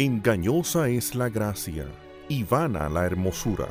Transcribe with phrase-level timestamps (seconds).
[0.00, 1.84] Engañosa es la gracia
[2.28, 3.66] y vana la hermosura.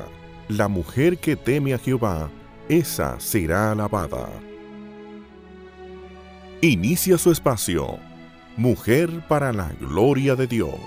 [0.48, 2.28] La mujer que teme a Jehová,
[2.68, 4.28] esa será alabada.
[6.60, 7.98] Inicia su espacio.
[8.58, 10.78] Mujer para la gloria de Dios.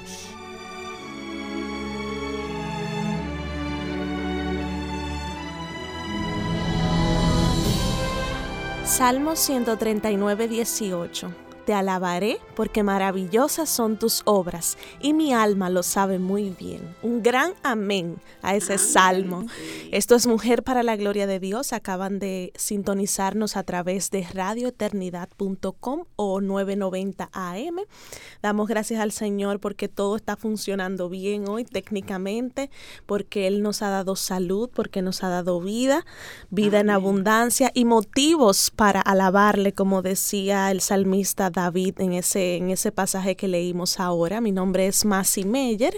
[8.86, 16.20] Salmo 139, 18 te alabaré porque maravillosas son tus obras y mi alma lo sabe
[16.20, 16.96] muy bien.
[17.02, 19.46] Un gran amén a ese salmo.
[19.92, 21.74] Esto es Mujer para la Gloria de Dios.
[21.74, 27.76] Acaban de sintonizarnos a través de radioeternidad.com o 990 AM.
[28.42, 32.70] Damos gracias al Señor porque todo está funcionando bien hoy técnicamente,
[33.06, 36.06] porque Él nos ha dado salud, porque nos ha dado vida,
[36.50, 42.70] vida en abundancia y motivos para alabarle, como decía el salmista David en ese, en
[42.70, 44.42] ese pasaje que leímos ahora.
[44.42, 45.94] Mi nombre es Masi Meyer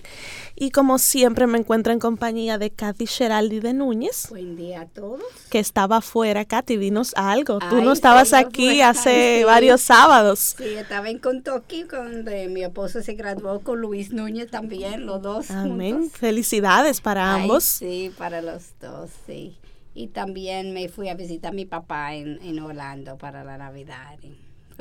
[0.55, 4.27] y como siempre me encuentro en compañía de Katy Geraldi de Núñez.
[4.29, 5.21] Buen día a todos.
[5.49, 7.59] Que estaba afuera, Katy, dinos algo.
[7.69, 10.55] Tú no estabas aquí hace varios sábados.
[10.57, 15.51] Sí, estaba en Kentucky cuando mi esposo se graduó con Luis Núñez también, los dos.
[15.51, 16.09] Amén.
[16.09, 17.63] Felicidades para ambos.
[17.63, 19.57] Sí, para los dos, sí.
[19.95, 24.17] Y también me fui a visitar a mi papá en, en Orlando para la Navidad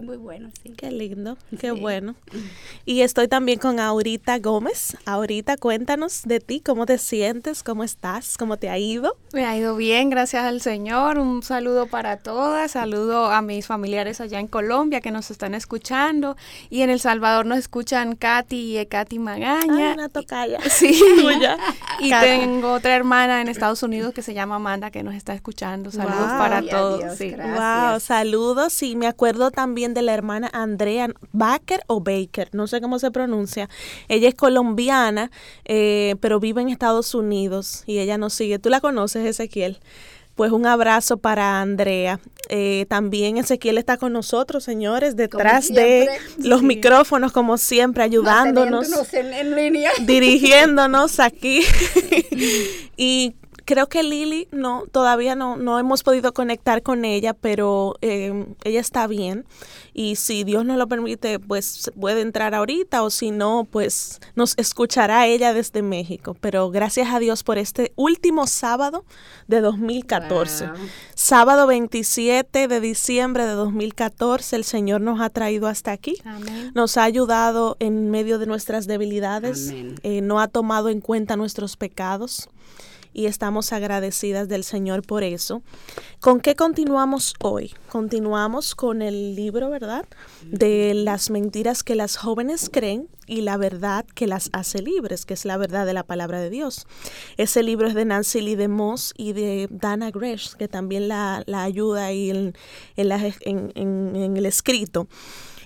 [0.01, 0.73] muy bueno, sí.
[0.77, 2.15] Qué lindo, qué bueno.
[2.85, 4.97] Y estoy también con Aurita Gómez.
[5.05, 9.17] Aurita, cuéntanos de ti, cómo te sientes, cómo estás, cómo te ha ido.
[9.33, 11.19] Me ha ido bien, gracias al Señor.
[11.19, 16.37] Un saludo para todas, saludo a mis familiares allá en Colombia que nos están escuchando
[16.70, 19.61] y en El Salvador nos escuchan Katy y Katy Magaña.
[19.63, 20.59] Ay, una tocaya.
[20.73, 21.01] Sí,
[22.01, 25.91] y tengo otra hermana en Estados Unidos que se llama Amanda que nos está escuchando.
[25.91, 27.17] Saludos para todos.
[27.17, 27.35] sí.
[27.35, 32.80] Wow, saludos y me acuerdo también de la hermana Andrea Baker o Baker, no sé
[32.80, 33.69] cómo se pronuncia.
[34.08, 35.30] Ella es colombiana,
[35.64, 38.58] eh, pero vive en Estados Unidos y ella nos sigue.
[38.58, 39.79] ¿Tú la conoces, Ezequiel?
[40.34, 42.18] Pues un abrazo para Andrea.
[42.48, 46.08] Eh, también Ezequiel está con nosotros, señores, detrás de
[46.39, 49.90] los micrófonos, como siempre, ayudándonos, en línea.
[50.01, 51.62] dirigiéndonos aquí.
[52.96, 53.34] y
[53.64, 58.80] creo que Lili no, todavía no, no hemos podido conectar con ella, pero em, ella
[58.80, 59.45] está bien.
[59.95, 64.56] Y si Dios nos lo permite, pues puede entrar ahorita o si no, pues nos
[64.56, 66.36] escuchará ella desde México.
[66.40, 69.05] Pero gracias a Dios por este último sábado
[69.48, 70.70] de 2014.
[71.14, 76.17] Sábado 27 de diciembre de 2014, el Señor nos ha traído hasta aquí.
[76.74, 79.72] Nos ha ayudado en medio de nuestras debilidades.
[80.02, 82.48] Eh, no ha tomado en cuenta nuestros pecados
[83.12, 85.62] y estamos agradecidas del Señor por eso.
[86.20, 87.74] ¿Con qué continuamos hoy?
[87.89, 90.05] Continuamos con el libro, ¿verdad?
[90.42, 95.34] De las mentiras que las jóvenes creen y la verdad que las hace libres, que
[95.34, 96.86] es la verdad de la palabra de Dios.
[97.36, 101.45] Ese libro es de Nancy Lee de Moss y de Dana Gresh, que también la,
[101.48, 102.55] ayuda ahí en,
[102.96, 105.06] en el escrito.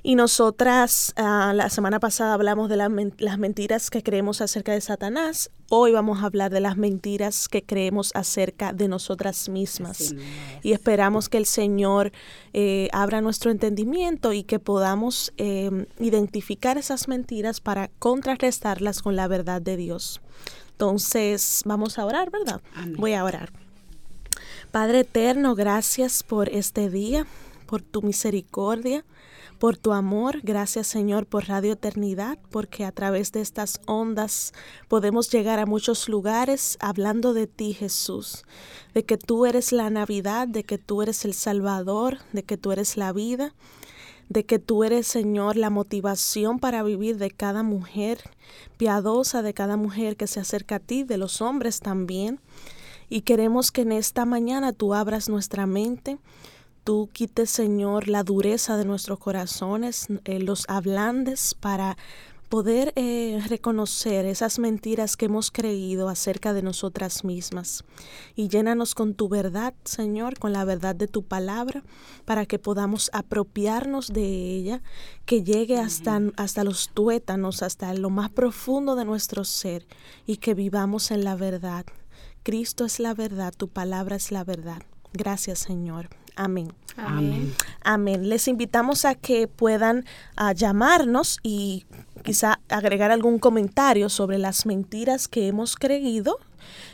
[0.07, 5.51] Y nosotras ah, la semana pasada hablamos de las mentiras que creemos acerca de Satanás.
[5.69, 10.15] Hoy vamos a hablar de las mentiras que creemos acerca de nosotras mismas.
[10.63, 12.13] y esperamos que el Señor
[12.53, 19.27] eh, abra nuestro entendimiento y que podamos em, identificar esas mentiras para contrarrestarlas con la
[19.27, 20.21] verdad de Dios.
[20.71, 22.61] Entonces, vamos a orar, ¿verdad?
[22.97, 23.51] Voy a orar.
[24.71, 27.27] Padre eterno, gracias por este día,
[27.67, 29.05] por tu misericordia
[29.59, 30.41] por tu amor.
[30.43, 34.53] Gracias Señor por Radio Eternidad, porque a través de estas ondas
[34.89, 38.45] podemos llegar a muchos lugares hablando de ti Jesús,
[38.95, 42.73] de que tú eres la Navidad, de que tú eres el Salvador, de que tú
[42.73, 43.55] eres la vida
[44.29, 48.19] de que tú eres, Señor, la motivación para vivir de cada mujer
[48.77, 52.41] piadosa, de cada mujer que se acerca a ti, de los hombres también.
[53.09, 56.19] Y queremos que en esta mañana tú abras nuestra mente,
[56.87, 61.97] tú quites, Señor, la dureza de nuestros corazones, eh, los ablandes para
[62.49, 67.83] poder eh, reconocer esas mentiras que hemos creído acerca de nosotras mismas.
[68.37, 71.83] Y llénanos con tu verdad, Señor, con la verdad de tu palabra,
[72.25, 74.81] para que podamos apropiarnos de ella,
[75.25, 79.89] que llegue hasta, hasta los tuétanos, hasta lo más profundo de nuestro ser,
[80.25, 81.85] y que vivamos en la verdad.
[82.45, 84.85] Cristo es la verdad, tu palabra es la verdad.
[85.13, 86.11] Gracias, Señor.
[86.37, 86.73] Amén.
[86.97, 87.55] Amén.
[87.83, 88.29] Amén.
[88.29, 90.05] Les invitamos a que puedan
[90.37, 91.85] ah, llamarnos y
[92.27, 96.41] quizá agregar algún comentario sobre las mentiras que hemos creído,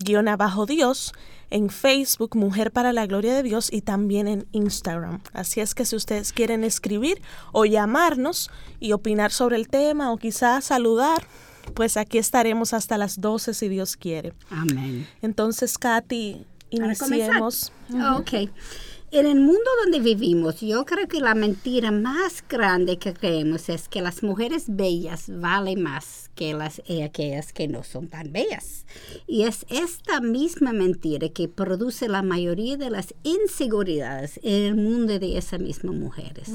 [0.00, 1.14] guion abajo Dios
[1.52, 5.20] en Facebook Mujer para la Gloria de Dios y también en Instagram.
[5.34, 7.20] Así es que si ustedes quieren escribir
[7.52, 8.50] o llamarnos
[8.80, 11.26] y opinar sobre el tema o quizás saludar,
[11.74, 14.32] pues aquí estaremos hasta las 12 si Dios quiere.
[14.50, 15.06] Amén.
[15.20, 17.70] Entonces, Katy, iniciemos.
[18.18, 18.50] Ok.
[19.14, 23.86] En el mundo donde vivimos, yo creo que la mentira más grande que creemos es
[23.86, 28.86] que las mujeres bellas valen más que las eh, aquellas que no son tan bellas.
[29.26, 35.18] Y es esta misma mentira que produce la mayoría de las inseguridades en el mundo
[35.18, 36.48] de esas mismas mujeres.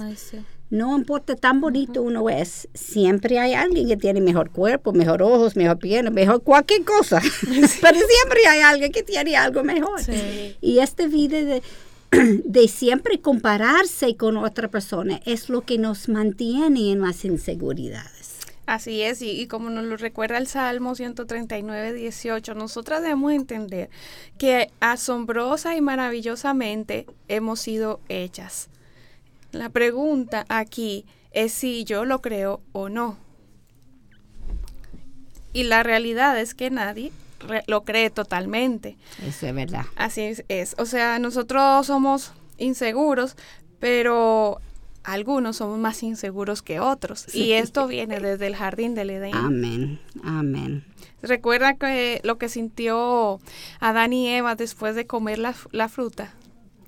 [0.71, 5.55] No importa tan bonito uno es, siempre hay alguien que tiene mejor cuerpo, mejor ojos,
[5.55, 7.21] mejor piel, mejor cualquier cosa.
[7.41, 10.01] Pero siempre hay alguien que tiene algo mejor.
[10.59, 11.61] Y esta vida de
[12.45, 18.37] de siempre compararse con otra persona es lo que nos mantiene en las inseguridades.
[18.65, 23.89] Así es, y, como nos lo recuerda el Salmo 139, 18, nosotras debemos entender
[24.37, 28.67] que asombrosa y maravillosamente hemos sido hechas.
[29.53, 33.17] La pregunta aquí es si yo lo creo o no.
[35.53, 37.13] Y la realidad es que nadie
[37.67, 38.97] lo cree totalmente.
[39.25, 39.85] Eso es verdad.
[39.95, 43.35] Así es, O sea, nosotros somos inseguros,
[43.79, 44.59] pero
[45.03, 47.33] algunos somos más inseguros que otros.
[47.33, 49.35] Y esto viene desde el jardín del Edén.
[49.35, 50.83] Amén, amén.
[51.21, 53.39] ¿Recuerda que lo que sintió
[53.79, 56.33] Adán y Eva después de comer la, la fruta?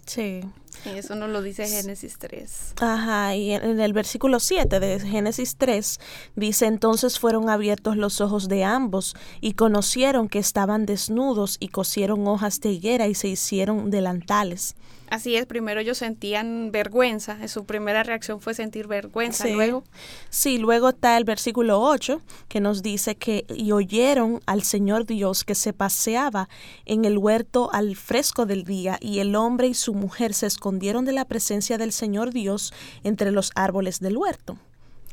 [0.06, 0.42] Sí.
[0.86, 2.74] Eso nos lo dice Génesis 3.
[2.80, 6.00] Ajá, y en el versículo 7 de Génesis 3
[6.36, 12.28] dice, entonces fueron abiertos los ojos de ambos y conocieron que estaban desnudos y cosieron
[12.28, 14.76] hojas de higuera y se hicieron delantales.
[15.10, 19.84] Así es, primero ellos sentían vergüenza, su primera reacción fue sentir vergüenza, luego.
[20.30, 25.44] Sí, luego está el versículo 8 que nos dice que y oyeron al Señor Dios
[25.44, 26.48] que se paseaba
[26.86, 31.06] en el huerto al fresco del día y el hombre y su mujer se escondieron
[31.06, 32.72] de la presencia del Señor Dios
[33.04, 34.58] entre los árboles del huerto.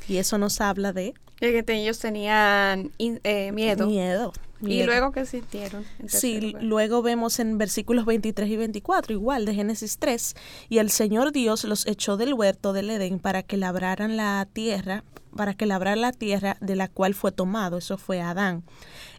[0.08, 1.14] Y eso nos habla de...
[1.38, 3.86] Que ellos tenían eh, miedo.
[3.86, 4.32] Miedo.
[4.60, 5.84] ¿Y luego qué sintieron?
[6.06, 10.34] Sí, luego vemos en versículos 23 y 24, igual de Génesis 3,
[10.68, 15.04] y el Señor Dios los echó del huerto del Edén para que labraran la tierra,
[15.36, 18.64] para que labrara la tierra de la cual fue tomado, eso fue Adán.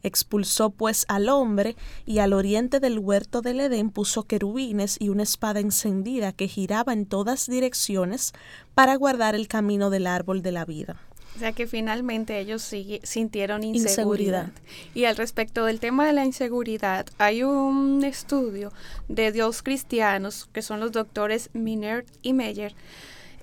[0.01, 1.75] Expulsó pues al hombre
[2.05, 6.93] y al oriente del huerto del Edén puso querubines y una espada encendida que giraba
[6.93, 8.33] en todas direcciones
[8.73, 10.97] para guardar el camino del árbol de la vida.
[11.37, 12.73] O sea que finalmente ellos
[13.03, 14.49] sintieron inseguridad.
[14.95, 18.73] Y al respecto del tema de la inseguridad, hay un estudio
[19.07, 22.73] de dos cristianos, que son los doctores Minert y Meyer.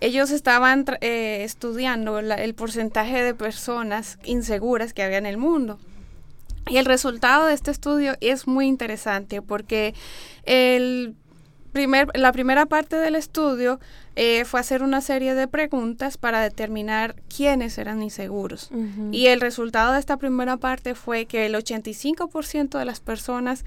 [0.01, 5.79] Ellos estaban eh, estudiando el porcentaje de personas inseguras que había en el mundo.
[6.69, 9.95] Y el resultado de este estudio es muy interesante porque
[10.47, 11.15] el
[11.75, 13.81] primer, la primera parte del estudio
[14.17, 18.71] eh, fue hacer una serie de preguntas para determinar quiénes eran inseguros.
[19.11, 23.65] Y el resultado de esta primera parte fue que el 85% de las personas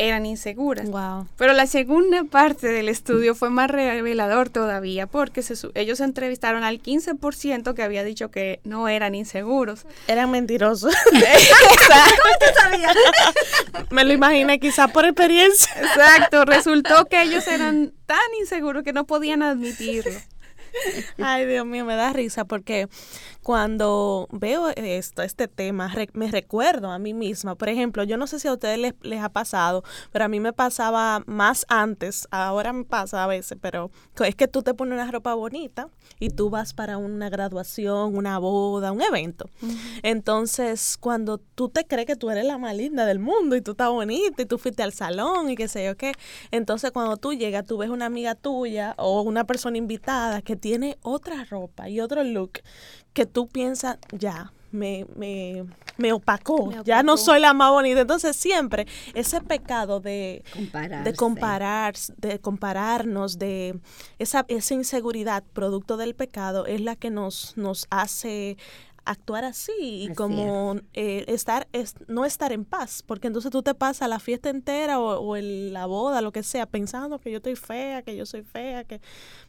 [0.00, 0.88] eran inseguras.
[1.36, 7.74] Pero la segunda parte del estudio fue más revelador todavía porque ellos entrevistaron al 15%
[7.74, 9.84] que había dicho que no eran inseguros.
[10.08, 10.94] Eran mentirosos.
[13.90, 15.70] Me lo imaginé quizá por experiencia.
[15.76, 20.18] Exacto, resultó que ellos eran tan inseguros que no podían admitirlo.
[21.18, 22.88] Ay, Dios mío, me da risa porque
[23.42, 27.54] cuando veo esto, este tema, me recuerdo a mí misma.
[27.54, 29.82] Por ejemplo, yo no sé si a ustedes les, les, ha pasado,
[30.12, 33.90] pero a mí me pasaba más antes, ahora me pasa a veces, pero
[34.24, 38.38] es que tú te pones una ropa bonita y tú vas para una graduación, una
[38.38, 39.48] boda, un evento.
[40.02, 43.72] Entonces, cuando tú te crees que tú eres la más linda del mundo y tú
[43.72, 46.12] estás bonita y tú fuiste al salón y qué sé yo qué,
[46.50, 50.98] entonces cuando tú llegas, tú ves una amiga tuya o una persona invitada que tiene
[51.02, 52.60] otra ropa y otro look
[53.12, 55.06] que tú piensas, ya, me,
[55.96, 56.70] me, opacó.
[56.84, 58.00] Ya no soy la más bonita.
[58.00, 60.44] Entonces siempre ese pecado de,
[61.04, 63.78] de comparar, de compararnos, de
[64.18, 68.56] esa, esa inseguridad producto del pecado es la que nos, nos hace
[69.10, 73.74] actuar así y como eh, estar es, no estar en paz porque entonces tú te
[73.74, 78.02] pasas la fiesta entera o, la boda lo que sea pensando que yo estoy fea
[78.02, 79.00] que yo soy fea que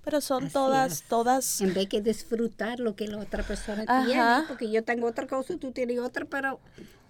[0.03, 4.71] pero son todas todas en vez que disfrutar lo que la otra persona tiene porque
[4.71, 6.59] yo tengo otra cosa y tú tienes otra pero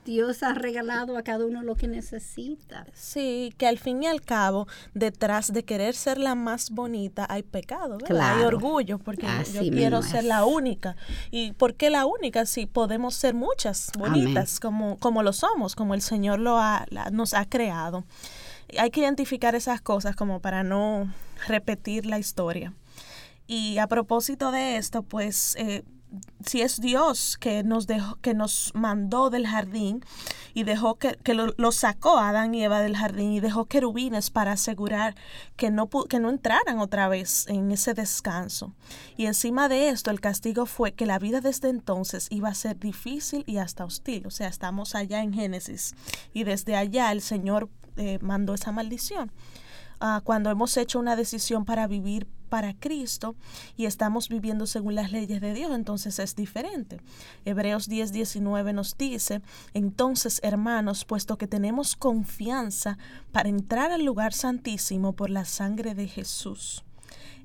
[0.05, 2.86] Dios ha regalado a cada uno lo que necesita.
[2.93, 7.43] Sí, que al fin y al cabo, detrás de querer ser la más bonita hay
[7.43, 10.96] pecado, Hay orgullo, porque yo quiero ser la única.
[11.29, 12.46] ¿Y por qué la única?
[12.46, 17.34] Si podemos ser muchas bonitas, como, como lo somos, como el Señor lo ha, nos
[17.34, 18.03] ha creado.
[18.79, 21.13] Hay que identificar esas cosas como para no
[21.48, 22.74] repetir la historia.
[23.46, 25.55] Y a propósito de esto, pues...
[25.58, 25.84] Eh,
[26.46, 30.03] si es Dios que nos dejó, que nos mandó del jardín
[30.53, 34.30] y dejó que, que lo, sacó a Adán y Eva del jardín y dejó querubines
[34.30, 35.15] para asegurar
[35.56, 38.74] que no, que no entraran otra vez en ese descanso.
[39.15, 42.77] Y encima de esto el castigo fue que la vida desde entonces iba a ser
[42.80, 44.27] difícil y hasta hostil.
[44.27, 45.96] O sea, estamos allá en Génesis
[46.34, 49.32] y desde allá el Señor eh, mandó esa maldición.
[50.03, 53.36] Ah, cuando hemos hecho una decisión para vivir para Cristo
[53.77, 57.00] y estamos viviendo según las leyes de Dios, entonces es diferente.
[57.46, 59.43] Hebreos 10, 19 nos dice,
[59.75, 62.98] entonces hermanos, puesto que tenemos confianza
[63.31, 66.84] para entrar al lugar santísimo por la sangre de Jesús.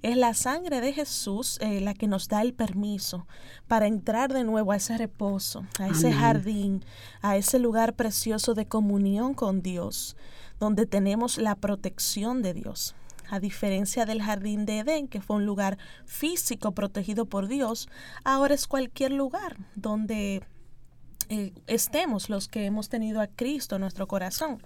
[0.01, 3.27] Es la sangre de Jesús eh, la que nos da el permiso
[3.69, 6.85] para entrar de nuevo a ese reposo, a ese jardín,
[7.21, 10.17] a ese lugar precioso de comunión con Dios,
[10.59, 12.95] donde tenemos la protección de Dios
[13.29, 17.89] a diferencia del jardín de Edén, que fue un lugar físico protegido por Dios,
[18.25, 20.43] ahora es cualquier lugar donde
[21.29, 24.63] eh, estemos los que hemos tenido a Cristo en nuestro corazón.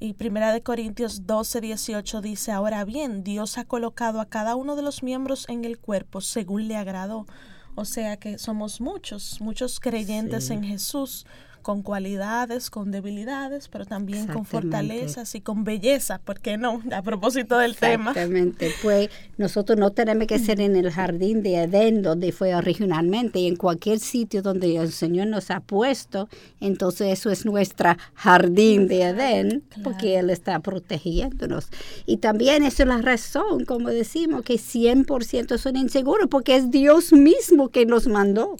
[0.00, 4.76] Y Primera de Corintios 12, 18 dice, ahora bien, Dios ha colocado a cada uno
[4.76, 7.26] de los miembros en el cuerpo según le agradó.
[7.74, 11.26] O sea que somos muchos, muchos creyentes en Jesús,
[11.64, 16.82] con cualidades, con debilidades, pero también con fortalezas y con belleza, ¿por qué no?
[16.92, 18.10] A propósito del tema.
[18.10, 23.38] Exactamente, pues nosotros no tenemos que ser en el jardín de Edén, donde fue originalmente,
[23.40, 26.28] y en cualquier sitio donde el Señor nos ha puesto,
[26.60, 31.70] entonces eso es nuestra jardín de Edén, porque Él está protegiéndonos.
[32.04, 37.14] Y también esa es la razón, como decimos, que 100% son inseguros, porque es Dios
[37.14, 38.56] mismo que nos mandó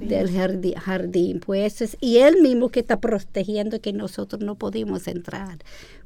[0.00, 0.30] del
[0.76, 5.58] jardín, pues y él mismo que está protegiendo que nosotros no podemos entrar.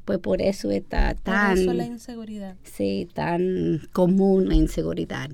[0.05, 2.57] Pues por eso está tan por la inseguridad.
[2.63, 5.31] Sí, tan común la inseguridad.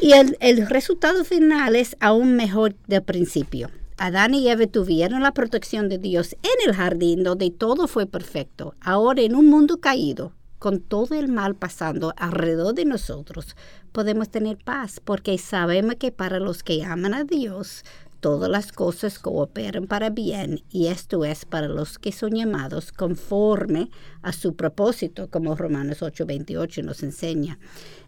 [0.00, 3.70] Y el, el resultado final es aún mejor del principio.
[3.98, 8.74] Adán y Eva tuvieron la protección de Dios en el jardín donde todo fue perfecto.
[8.80, 13.56] Ahora en un mundo caído, con todo el mal pasando alrededor de nosotros,
[13.92, 17.84] podemos tener paz porque sabemos que para los que aman a Dios,
[18.20, 23.90] todas las cosas cooperan para bien y esto es para los que son llamados conforme
[24.22, 27.58] a su propósito, como Romanos 8:28 nos enseña.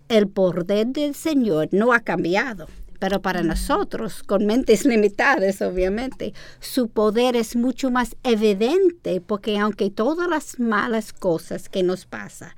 [0.09, 2.66] El poder del Señor no ha cambiado.
[3.00, 9.90] Pero para nosotros, con mentes limitadas, obviamente, su poder es mucho más evidente porque aunque
[9.90, 12.50] todas las malas cosas que nos pasan,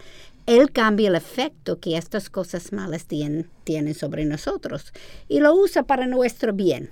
[0.45, 4.93] Él cambia el efecto que estas cosas malas tienen, tienen sobre nosotros
[5.29, 6.91] y lo usa para nuestro bien.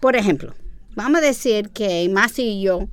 [0.00, 0.54] Por ejemplo,
[0.96, 2.88] vamos a decir que Masi y yo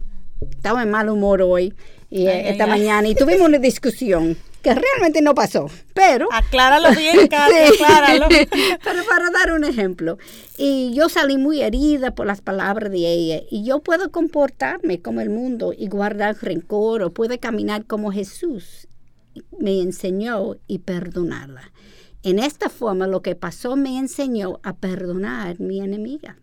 [0.51, 1.73] estamos en mal humor hoy
[2.11, 6.27] y esta mañana y tuvimos una discusión que realmente no pasó, pero...
[6.31, 8.27] Acláralo bien, Katia, acláralo.
[8.83, 10.17] pero para dar un ejemplo,
[10.57, 15.21] y yo salí muy herida por las palabras de ella, y yo puedo comportarme como
[15.21, 18.87] el mundo y guardar rencor, o puedo caminar como Jesús
[19.57, 21.71] me enseñó y perdonarla.
[22.23, 26.37] En esta forma lo que pasó me enseñó a perdonar a mi enemiga.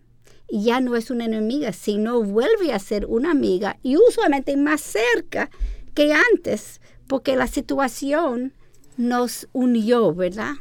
[0.49, 4.81] Y ya no es una enemiga, sino vuelve a ser una amiga y usualmente más
[4.81, 5.51] cerca
[5.95, 8.53] que antes, porque la situación
[8.97, 10.55] nos unió, ¿verdad?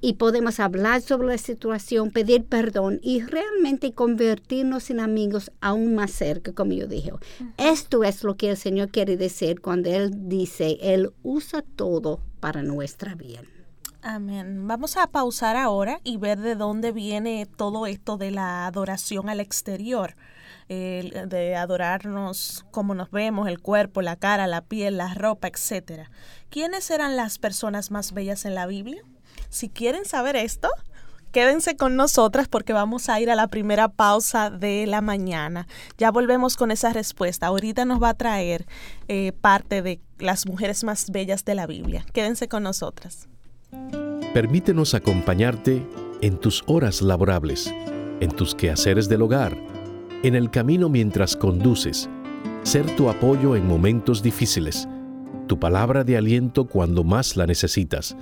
[0.00, 6.10] Y podemos hablar sobre la situación, pedir perdón y realmente convertirnos en amigos aún más
[6.10, 7.12] cerca, como yo dije.
[7.56, 12.62] Esto es lo que el Señor quiere decir cuando Él dice, Él usa todo para
[12.62, 13.46] nuestra bien.
[14.02, 14.66] Amén.
[14.66, 19.40] Vamos a pausar ahora y ver de dónde viene todo esto de la adoración al
[19.40, 20.14] exterior
[20.68, 26.10] de adorarnos como nos vemos, el cuerpo, la cara, la piel, la ropa, etcétera.
[26.50, 29.02] ¿Quiénes eran las personas más bellas en la Biblia?
[29.48, 30.68] Si quieren saber esto,
[31.32, 35.68] Quédense con nosotras porque vamos a ir a la primera pausa de la mañana.
[35.98, 37.48] Ya volvemos con esa respuesta.
[37.48, 38.66] Ahorita nos va a traer
[39.08, 42.06] eh, parte de las mujeres más bellas de la Biblia.
[42.14, 43.28] Quédense con nosotras.
[44.32, 45.86] Permítenos acompañarte
[46.22, 47.74] en tus horas laborables,
[48.20, 49.56] en tus quehaceres del hogar,
[50.22, 52.08] en el camino mientras conduces,
[52.62, 54.88] ser tu apoyo en momentos difíciles,
[55.46, 58.16] tu palabra de aliento cuando más la necesitas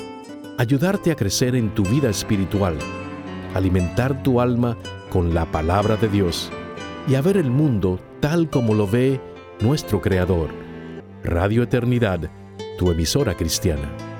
[0.58, 2.76] ayudarte a crecer en tu vida espiritual,
[3.54, 4.76] alimentar tu alma
[5.10, 6.50] con la palabra de Dios
[7.08, 9.20] y a ver el mundo tal como lo ve
[9.60, 10.50] nuestro Creador.
[11.22, 12.30] Radio Eternidad,
[12.78, 14.15] tu emisora cristiana.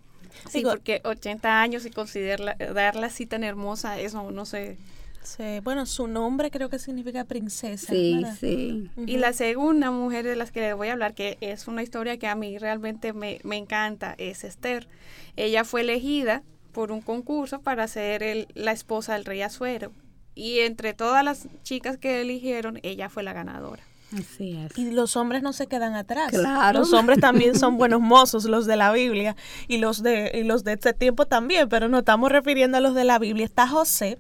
[0.49, 4.77] Sí, porque 80 años y considerarla darla así tan hermosa, eso no sé.
[5.23, 7.93] Sí, bueno, su nombre creo que significa princesa.
[7.93, 8.90] Sí, sí.
[9.07, 12.19] Y la segunda mujer de las que les voy a hablar, que es una historia
[12.19, 14.88] que a mí realmente me, me encanta, es Esther.
[15.37, 19.93] Ella fue elegida por un concurso para ser el, la esposa del rey Azuero.
[20.35, 23.83] Y entre todas las chicas que eligieron, ella fue la ganadora.
[24.18, 24.77] Así es.
[24.77, 26.31] Y los hombres no se quedan atrás.
[26.31, 26.81] Claro.
[26.81, 29.37] Los hombres también son buenos mozos, los de la Biblia,
[29.68, 32.94] y los de, y los de este tiempo también, pero no estamos refiriendo a los
[32.94, 33.44] de la Biblia.
[33.44, 34.18] Está José,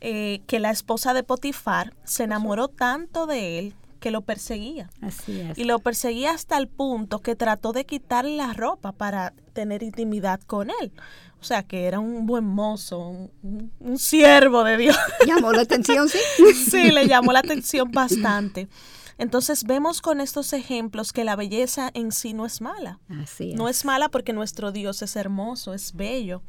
[0.00, 4.90] eh, que la esposa de Potifar se enamoró tanto de él que lo perseguía.
[5.00, 5.58] Así es.
[5.58, 10.40] Y lo perseguía hasta el punto que trató de quitarle la ropa para tener intimidad
[10.42, 10.92] con él.
[11.40, 14.96] O sea, que era un buen mozo, un, un siervo de Dios.
[15.26, 16.18] ¿Llamó la atención, sí?
[16.70, 18.68] sí, le llamó la atención bastante.
[19.18, 23.00] Entonces vemos con estos ejemplos que la belleza en sí no es mala.
[23.08, 23.56] Así es.
[23.56, 26.42] No es mala porque nuestro Dios es hermoso, es bello.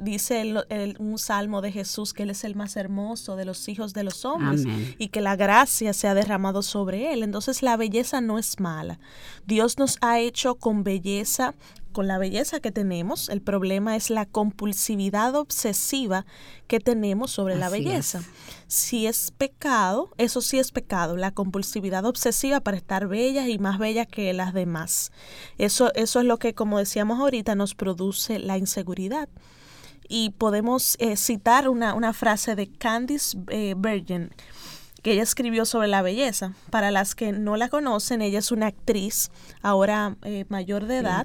[0.00, 3.92] Dice el, un salmo de Jesús que Él es el más hermoso de los hijos
[3.92, 4.64] de los hombres
[4.98, 7.22] y que la gracia se ha derramado sobre Él.
[7.22, 8.98] Entonces la belleza no es mala.
[9.44, 11.54] Dios nos ha hecho con belleza
[11.96, 16.26] con la belleza que tenemos, el problema es la compulsividad obsesiva
[16.66, 18.20] que tenemos sobre la belleza.
[18.66, 23.78] Si es pecado, eso sí es pecado, la compulsividad obsesiva para estar bella y más
[23.78, 25.10] bella que las demás.
[25.56, 29.30] Eso, eso es lo que, como decíamos ahorita, nos produce la inseguridad.
[30.06, 34.34] Y podemos eh, citar una, frase de Candice eh, Bergen
[35.06, 36.52] que ella escribió sobre la belleza.
[36.68, 39.30] Para las que no la conocen, ella es una actriz
[39.62, 41.24] ahora eh, mayor de edad.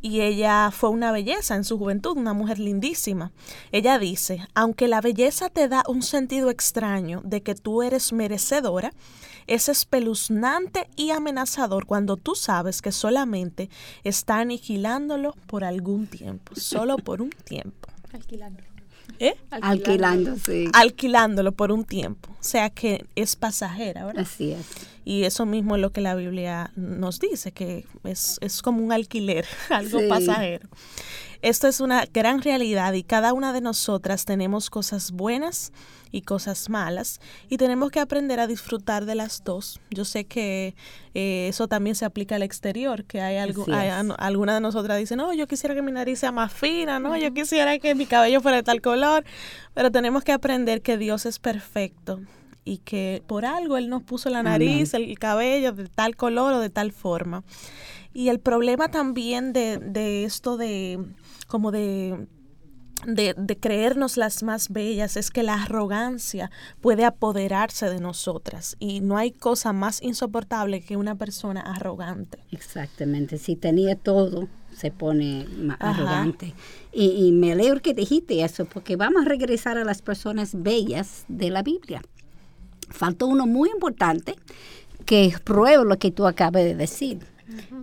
[0.00, 3.32] Y ella fue una belleza en su juventud, una mujer lindísima.
[3.70, 8.94] Ella dice, aunque la belleza te da un sentido extraño de que tú eres merecedora,
[9.46, 13.68] es espeluznante y amenazador cuando tú sabes que solamente
[14.04, 17.90] está aniquilándolo por algún tiempo, solo por un tiempo.
[18.14, 18.75] Alquilándolo.
[19.18, 19.34] ¿Eh?
[19.50, 20.68] Alquilando, sí.
[20.72, 22.30] Alquilándolo por un tiempo.
[22.40, 24.22] O sea que es pasajera, ¿verdad?
[24.22, 24.66] Así es.
[25.04, 28.92] Y eso mismo es lo que la Biblia nos dice, que es, es como un
[28.92, 30.06] alquiler, algo Sí.
[30.08, 30.68] pasajero.
[31.42, 35.70] Esto es una gran realidad y cada una de nosotras tenemos cosas buenas
[36.16, 39.80] y cosas malas y tenemos que aprender a disfrutar de las dos.
[39.90, 40.74] Yo sé que
[41.12, 45.14] eh, eso también se aplica al exterior, que hay, algo, hay alguna de nosotras dice,
[45.14, 48.40] no, yo quisiera que mi nariz sea más fina, no, yo quisiera que mi cabello
[48.40, 49.24] fuera de tal color,
[49.74, 52.20] pero tenemos que aprender que Dios es perfecto
[52.64, 56.60] y que por algo Él nos puso la nariz, el cabello de tal color o
[56.60, 57.44] de tal forma.
[58.14, 60.98] Y el problema también de, de esto de
[61.46, 62.26] como de,
[63.04, 69.00] de, de creernos las más bellas es que la arrogancia puede apoderarse de nosotras y
[69.00, 72.38] no hay cosa más insoportable que una persona arrogante.
[72.50, 73.38] Exactamente.
[73.38, 75.46] Si tenía todo, se pone
[75.78, 75.90] Ajá.
[75.90, 76.54] arrogante.
[76.92, 81.24] Y, y me alegro que dijiste eso, porque vamos a regresar a las personas bellas
[81.28, 82.02] de la Biblia.
[82.88, 84.36] Faltó uno muy importante
[85.04, 87.18] que prueba lo que tú acabas de decir.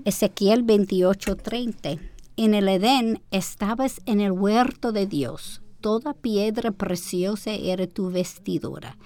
[0.06, 2.00] Ezequiel 28:30.
[2.36, 5.62] En el Edén estabas en el huerto de Dios.
[5.82, 8.98] Toda piedra preciosa era tu vestidura.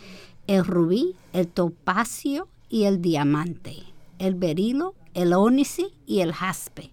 [0.48, 3.84] El rubí, el topacio y el diamante.
[4.18, 6.90] El berilo, el ónice y el jaspe.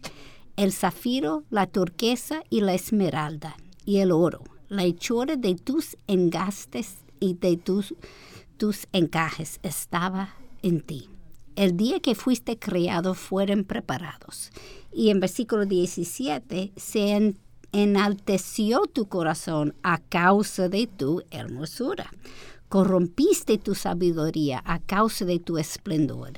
[0.57, 3.57] El zafiro, la turquesa y la esmeralda.
[3.85, 7.95] Y el oro, la hechura de tus engastes y de tus,
[8.57, 11.14] tus encajes estaba en ti
[11.57, 14.51] el día que fuiste criado fueron preparados.
[14.93, 17.39] Y en versículo 17, se en-
[17.73, 22.11] enalteció tu corazón a causa de tu hermosura.
[22.69, 26.33] Corrompiste tu sabiduría a causa de tu esplendor.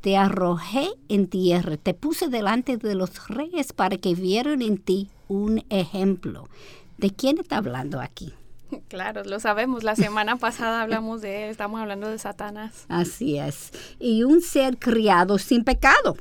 [0.00, 5.10] Te arrojé en tierra, te puse delante de los reyes para que vieran en ti
[5.28, 6.48] un ejemplo.
[6.98, 8.32] ¿De quién está hablando aquí?
[8.88, 9.84] Claro, lo sabemos.
[9.84, 12.84] La semana pasada hablamos de él, estamos hablando de Satanás.
[12.88, 13.72] Así es.
[13.98, 16.16] Y un ser criado sin pecado.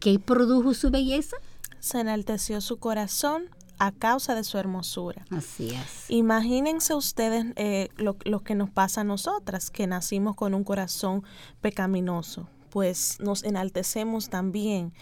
[0.00, 1.36] ¿Qué produjo su belleza?
[1.80, 5.24] Se enalteció su corazón a causa de su hermosura.
[5.30, 6.08] Así es.
[6.08, 11.24] Imagínense ustedes eh, lo, lo que nos pasa a nosotras, que nacimos con un corazón
[11.60, 14.92] pecaminoso, pues nos enaltecemos también.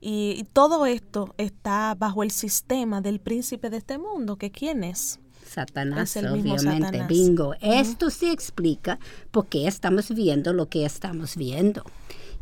[0.00, 4.84] Y, y todo esto está bajo el sistema del príncipe de este mundo, que quién
[4.84, 5.20] es.
[5.54, 6.58] Satanás, obviamente.
[6.58, 7.08] Satanás.
[7.08, 7.54] Bingo.
[7.60, 8.98] Esto sí explica
[9.30, 11.84] por qué estamos viendo lo que estamos viendo.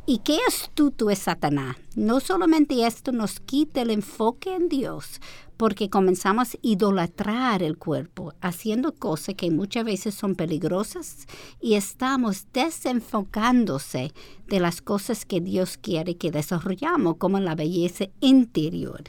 [0.05, 1.77] ¿Y qué astuto es Satanás?
[1.95, 5.21] No solamente esto nos quita el enfoque en Dios,
[5.57, 11.29] porque comenzamos a idolatrar el cuerpo, haciendo cosas que muchas veces son peligrosas
[11.61, 14.12] y estamos desenfocándose
[14.49, 19.05] de las cosas que Dios quiere que desarrollamos, como la belleza interior.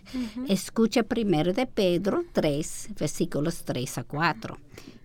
[0.48, 4.58] Escucha primero de Pedro 3, versículos 3 a 4.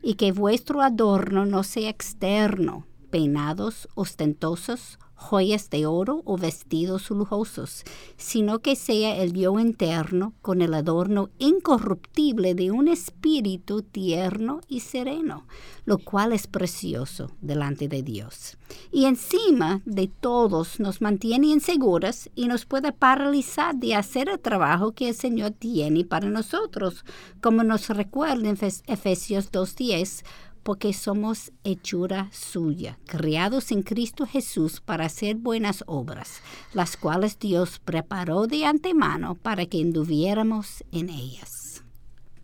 [0.03, 7.83] Y que vuestro adorno no sea externo, peinados ostentosos, joyas de oro o vestidos lujosos,
[8.17, 14.81] sino que sea el yo interno con el adorno incorruptible de un espíritu tierno y
[14.81, 15.45] sereno,
[15.85, 18.57] lo cual es precioso delante de Dios.
[18.93, 24.93] Y encima de todos nos mantiene inseguras y nos puede paralizar de hacer el trabajo
[24.93, 27.05] que el Señor tiene para nosotros,
[27.43, 30.25] como nos recuerda en Efes- Efesios 2.10,
[30.69, 36.43] porque somos hechura suya, criados en Cristo Jesús para hacer buenas obras,
[36.75, 41.83] las cuales Dios preparó de antemano para que anduviéramos en ellas.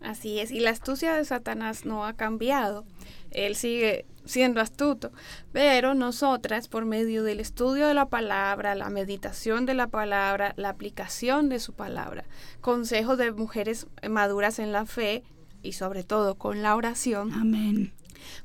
[0.01, 2.83] Así es, y la astucia de Satanás no ha cambiado.
[3.29, 5.11] Él sigue siendo astuto,
[5.51, 10.69] pero nosotras, por medio del estudio de la palabra, la meditación de la palabra, la
[10.69, 12.25] aplicación de su palabra,
[12.59, 15.23] consejos de mujeres maduras en la fe
[15.61, 17.93] y sobre todo con la oración, Amén.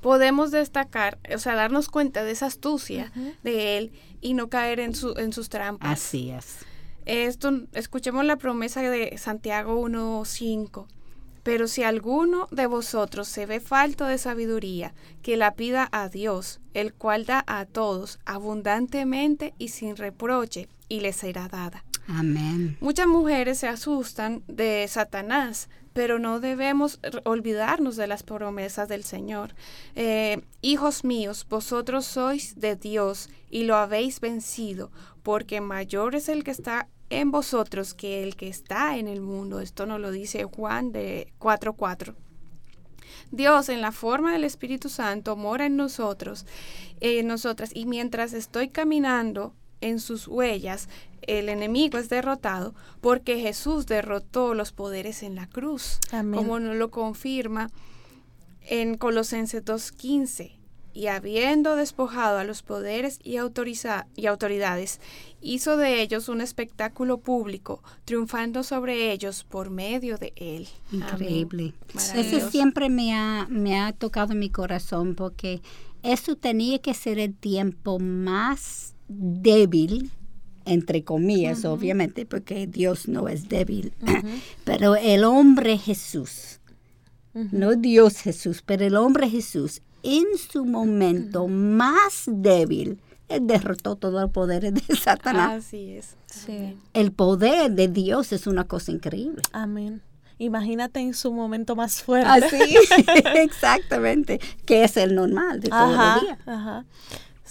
[0.01, 3.13] Podemos destacar, o sea, darnos cuenta de esa astucia
[3.43, 5.91] de él y no caer en, su, en sus trampas.
[5.91, 6.59] Así es.
[7.07, 10.87] Esto, escuchemos la promesa de Santiago 1.5.
[11.43, 16.61] Pero si alguno de vosotros se ve falto de sabiduría, que la pida a Dios,
[16.75, 21.85] el cual da a todos abundantemente y sin reproche, y le será dada.
[22.07, 22.77] Amén.
[22.81, 29.55] Muchas mujeres se asustan de Satanás pero no debemos olvidarnos de las promesas del Señor.
[29.95, 34.91] Eh, Hijos míos, vosotros sois de Dios y lo habéis vencido,
[35.23, 39.61] porque mayor es el que está en vosotros que el que está en el mundo.
[39.61, 42.15] Esto nos lo dice Juan de 4.4.
[43.33, 46.47] Dios en la forma del Espíritu Santo mora en nosotros,
[47.01, 50.89] en nosotras, y mientras estoy caminando en sus huellas,
[51.23, 56.91] el enemigo es derrotado porque Jesús derrotó los poderes en la cruz, como nos lo
[56.91, 57.71] confirma
[58.63, 60.61] en Colosenses 2.15
[60.93, 65.01] y habiendo despojado a los poderes y, y, autoridades,
[65.41, 70.69] hizo de ellos un espectáculo público, triunfando sobre ellos por medio de él.
[70.91, 71.75] Increíble.
[71.95, 75.63] Eso siempre me ha, me ha tocado mi corazón porque
[76.03, 80.11] eso tenía que ser el tiempo más débil
[80.65, 83.93] entre comillas, obviamente, porque Dios no es débil,
[84.65, 86.61] pero el hombre Jesús,
[87.33, 94.23] no Dios Jesús, pero el hombre Jesús, en su momento más débil, él derrotó todo
[94.23, 95.65] el poder de Satanás.
[95.65, 96.17] Así es.
[96.93, 99.43] El poder de Dios es una cosa increíble.
[99.53, 100.03] Amén.
[100.39, 102.29] Imagínate en su momento más fuerte.
[102.29, 102.57] Así,
[103.37, 106.39] exactamente, que es el normal de todo el día.
[106.47, 106.85] Ajá.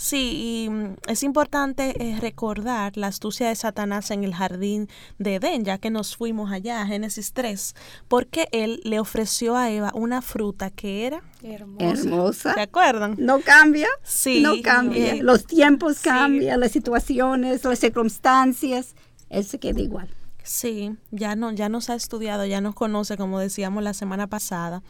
[0.02, 5.36] Sí, y mm, es importante eh, recordar la astucia de Satanás en el jardín de
[5.36, 7.76] Edén, ya que nos fuimos allá, Génesis 3,
[8.08, 12.54] porque él le ofreció a Eva una fruta que era hermosa.
[12.54, 13.18] ¿Se acuerdan?
[13.20, 13.90] No cambia.
[14.02, 14.40] Sí.
[14.40, 15.16] No cambia.
[15.16, 18.96] Eh, Los tiempos cambian, las situaciones, las circunstancias,
[19.30, 20.08] él se queda igual.
[20.44, 24.82] Sí, ya no, ya nos ha estudiado, ya nos conoce, como decíamos la semana pasada.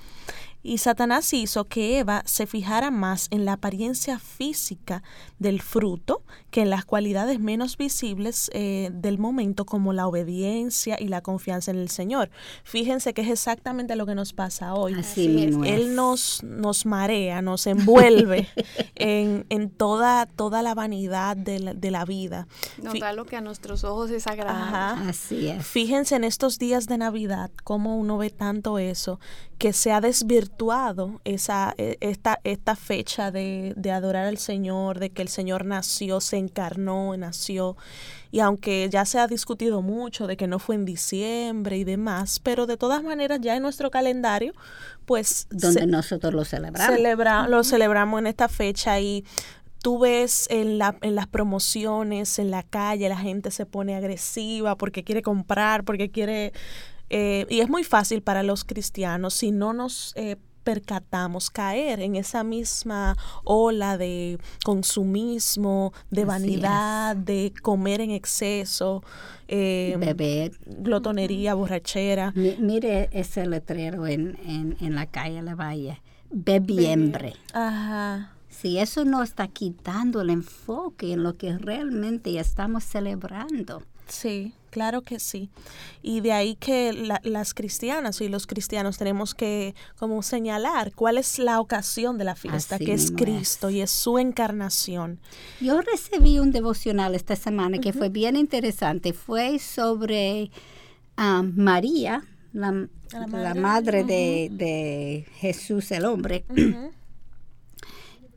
[0.61, 5.03] Y Satanás hizo que Eva se fijara más en la apariencia física
[5.39, 11.07] del fruto que en las cualidades menos visibles eh, del momento como la obediencia y
[11.07, 12.29] la confianza en el Señor.
[12.63, 14.95] Fíjense que es exactamente lo que nos pasa hoy.
[14.95, 18.49] Así Él nos, nos marea, nos envuelve
[18.95, 22.47] en, en, toda, toda la vanidad de la, de la vida.
[22.83, 25.09] Nos da lo que a nuestros ojos es agradable.
[25.09, 25.65] Así es.
[25.65, 29.21] Fíjense en estos días de Navidad cómo uno ve tanto eso
[29.57, 30.48] que se ha desvirtuado
[31.23, 36.21] esa, e, esta, esta fecha de, de, adorar al Señor, de que el Señor nació,
[36.21, 37.77] se encarnó, nació.
[38.31, 42.39] Y aunque ya se ha discutido mucho de que no fue en diciembre y demás,
[42.39, 44.53] pero de todas maneras ya en nuestro calendario,
[45.05, 45.47] pues...
[45.49, 46.95] Donde nosotros lo celebramos.
[46.95, 49.25] Celebra, lo celebramos en esta fecha y
[49.81, 54.75] tú ves en, la, en las promociones, en la calle, la gente se pone agresiva
[54.75, 56.53] porque quiere comprar, porque quiere
[57.09, 62.15] eh, y es muy fácil para los cristianos si no nos eh, percatamos caer en
[62.15, 69.03] esa misma ola de consumismo, de vanidad, de comer en exceso,
[69.47, 72.33] eh, beber, glotonería, borrachera.
[72.35, 77.33] mire ese letrero en, en, en la calle La Valle, bebiembre.
[77.53, 78.33] Ajá.
[78.49, 83.81] Si eso no está quitando el enfoque en lo que realmente estamos celebrando.
[84.07, 85.49] Sí, claro que sí.
[86.01, 91.39] Y de ahí que las cristianas y los cristianos tenemos que como señalar cuál es
[91.39, 95.19] la ocasión de la fiesta, que es Cristo y es su encarnación.
[95.59, 99.13] Yo recibí un devocional esta semana que fue bien interesante.
[99.13, 100.51] Fue sobre
[101.17, 106.45] ah, María, la, madre, de, Jesús el hombre.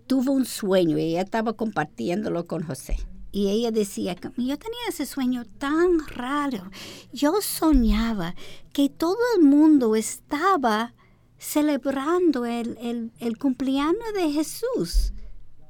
[0.06, 2.96] Tuvo un sueño y ella estaba compartiéndolo con José.
[3.32, 6.70] Y ella decía, yo tenía ese sueño tan raro.
[7.12, 8.34] Yo soñaba
[8.74, 10.94] que todo el mundo estaba
[11.38, 15.12] celebrando el, el, el cumpleaños de Jesús,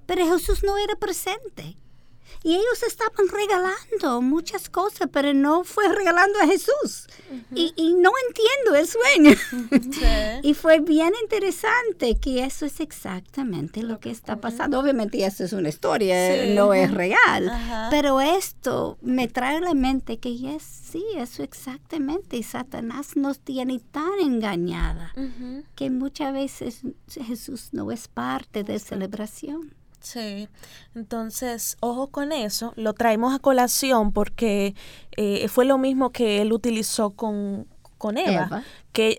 [0.07, 1.79] pero Jesús no era presente.
[2.43, 7.07] Y ellos estaban regalando muchas cosas, pero no fue regalando a Jesús.
[7.55, 10.41] y, y, no entiendo el sueño.
[10.43, 14.79] y fue bien interesante que eso es exactamente lo que está pasando.
[14.79, 17.53] Obviamente eso es una historia, no es real.
[17.91, 22.37] Pero esto me trae a la mente que yes, sí, eso exactamente.
[22.37, 25.13] Y Satanás nos tiene tan engañada
[25.75, 29.75] que muchas veces Jesús no es parte de celebración.
[30.03, 30.49] Sí,
[30.95, 34.75] entonces, ojo con eso, lo traemos a colación porque
[35.17, 39.17] eh, fue lo mismo que él utilizó con, con Eva, que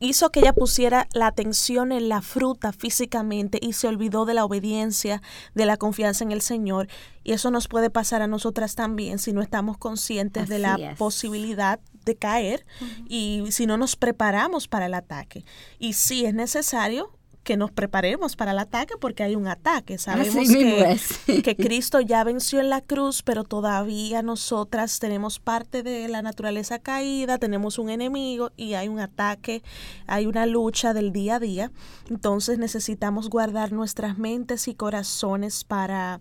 [0.00, 4.44] hizo que ella pusiera la atención en la fruta físicamente y se olvidó de la
[4.44, 5.22] obediencia,
[5.54, 6.86] de la confianza en el Señor.
[7.24, 11.80] Y eso nos puede pasar a nosotras también si no estamos conscientes de la posibilidad
[12.04, 12.66] de caer
[13.08, 15.46] y si no nos preparamos para el ataque.
[15.78, 17.10] Y sí es necesario
[17.46, 19.98] que nos preparemos para el ataque porque hay un ataque.
[19.98, 26.08] Sabemos que, que, Cristo ya venció en la cruz, pero todavía nosotras tenemos parte de
[26.08, 29.62] la naturaleza caída, tenemos un enemigo y hay un ataque,
[30.08, 31.70] hay una lucha del día a día.
[32.10, 36.20] Entonces necesitamos guardar nuestras mentes y corazones para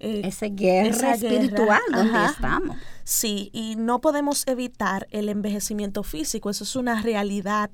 [0.00, 2.76] eh, esa guerra espiritual donde estamos.
[3.04, 7.70] Sí, y no podemos evitar el envejecimiento físico, eso es una realidad.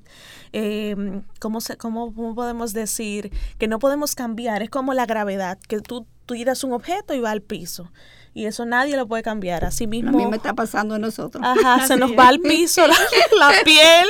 [0.51, 3.31] Eh, ¿cómo, se, cómo, podemos decir?
[3.57, 7.19] Que no podemos cambiar, es como la gravedad, que tú, tú tiras un objeto y
[7.19, 7.91] va al piso
[8.37, 9.65] y eso nadie lo puede cambiar.
[9.65, 10.09] Así mismo.
[10.09, 11.43] A mí me está pasando a nosotros.
[11.43, 12.85] Ajá, se nos va al piso
[13.39, 14.07] la, piel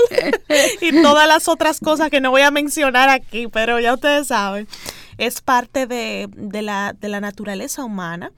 [0.81, 4.67] y todas las otras cosas que no voy a mencionar aquí, pero ya ustedes saben
[5.17, 6.29] es parte de,
[6.61, 8.33] la, de la naturaleza humana.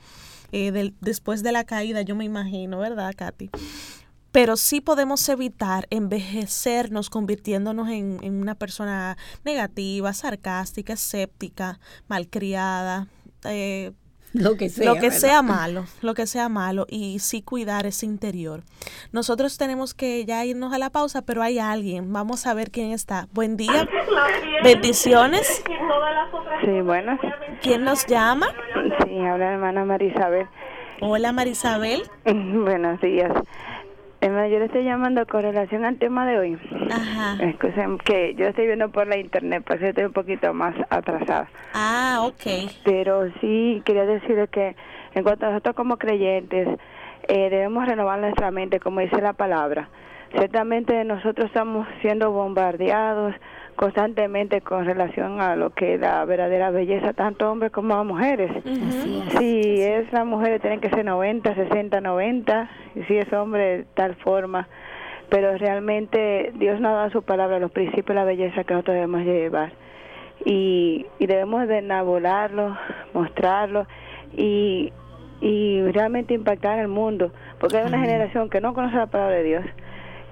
[0.51, 3.49] Eh, después de la caída, yo me imagino, ¿verdad, Katy?
[4.31, 13.07] Pero sí podemos evitar envejecernos convirtiéndonos en, en una persona negativa, sarcástica, escéptica, malcriada,
[13.43, 13.91] eh,
[14.33, 14.93] lo que sea.
[14.93, 18.61] Lo que sea malo, lo que sea malo y sí cuidar ese interior.
[19.11, 22.13] Nosotros tenemos que ya irnos a la pausa, pero hay alguien.
[22.13, 23.27] Vamos a ver quién está.
[23.33, 23.87] Buen día.
[24.63, 25.63] Bendiciones.
[26.63, 27.19] Sí, buenas.
[27.61, 28.47] ¿Quién nos llama?
[29.05, 30.47] Sí, habla la hermana Marisabel.
[31.01, 32.03] Hola Marisabel.
[32.25, 33.31] Buenos días.
[34.21, 36.59] Emma, yo le estoy llamando con relación al tema de hoy.
[36.91, 37.37] Ajá.
[38.03, 41.47] que yo estoy viendo por la internet, pues estoy un poquito más atrasada.
[41.73, 42.69] Ah, ok.
[42.83, 44.75] Pero sí quería decirle que
[45.13, 46.67] en cuanto a nosotros como creyentes,
[47.29, 49.87] eh, debemos renovar nuestra mente, como dice la palabra.
[50.31, 53.33] Ciertamente nosotros estamos siendo bombardeados
[53.79, 58.51] constantemente con relación a lo que es la verdadera belleza, tanto hombres como mujeres.
[59.37, 63.83] Si es la mujer, tienen que ser 90, 60, 90, y si es hombre, de
[63.93, 64.67] tal forma.
[65.29, 69.21] Pero realmente Dios nos dado su palabra, los principios de la belleza que nosotros debemos
[69.21, 69.71] llevar.
[70.43, 71.81] Y, y debemos de
[73.13, 73.87] mostrarlo
[74.35, 74.91] y,
[75.39, 79.37] y realmente impactar en el mundo, porque hay una generación que no conoce la palabra
[79.37, 79.65] de Dios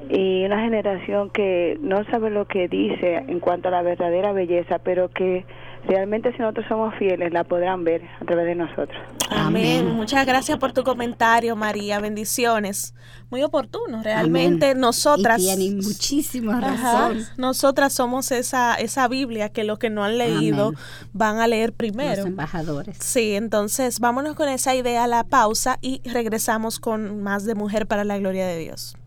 [0.10, 4.80] y una generación que no sabe lo que dice en cuanto a la verdadera belleza,
[4.80, 5.46] pero que
[5.86, 8.98] realmente si nosotros somos fieles la podrán ver a través de nosotros.
[9.30, 9.96] Amén.
[9.96, 12.00] Muchas gracias por tu comentario, María.
[12.00, 12.94] Bendiciones.
[13.30, 15.42] Muy oportuno, realmente nosotras.
[15.42, 17.20] Y tienen muchísima razón.
[17.38, 20.74] nosotras somos esa esa Biblia que los que no han leído
[21.12, 22.18] van a leer primero.
[22.18, 22.98] Los embajadores.
[23.00, 27.88] Sí, entonces vámonos con esa idea a la pausa y regresamos con más de Mujer
[27.88, 28.98] para la Gloria de Dios.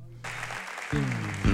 [0.92, 1.49] 嗯。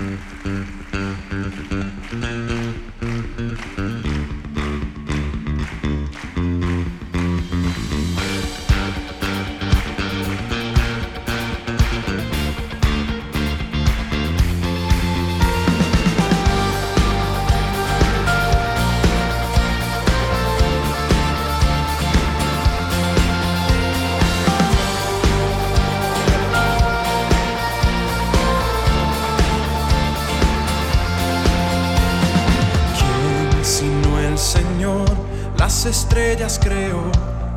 [36.17, 37.13] Estrellas creó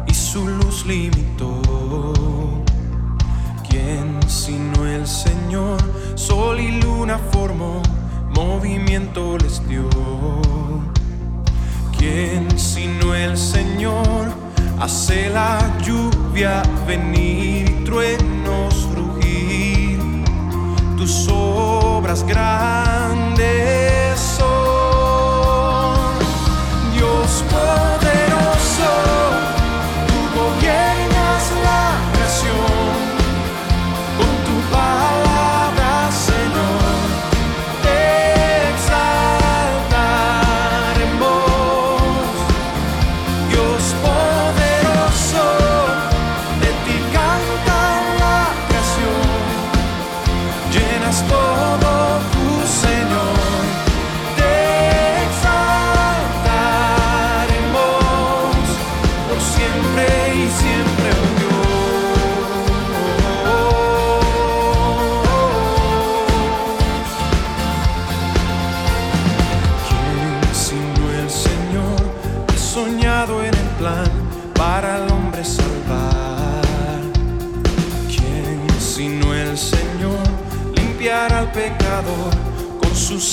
[0.06, 1.62] y su luz limitó.
[3.69, 5.78] ¿Quién sino el Señor?
[6.15, 7.82] Sol y luna formó,
[8.36, 9.89] movimiento les dio.
[11.98, 14.28] ¿Quién sino el Señor?
[14.78, 20.00] Hace la lluvia venir truenos rugir.
[20.98, 26.19] Tus obras grandes son.
[26.93, 27.45] Dios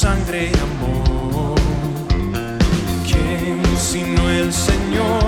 [0.06, 1.58] sangre amor.
[3.08, 5.25] ¿Quién sino el Señor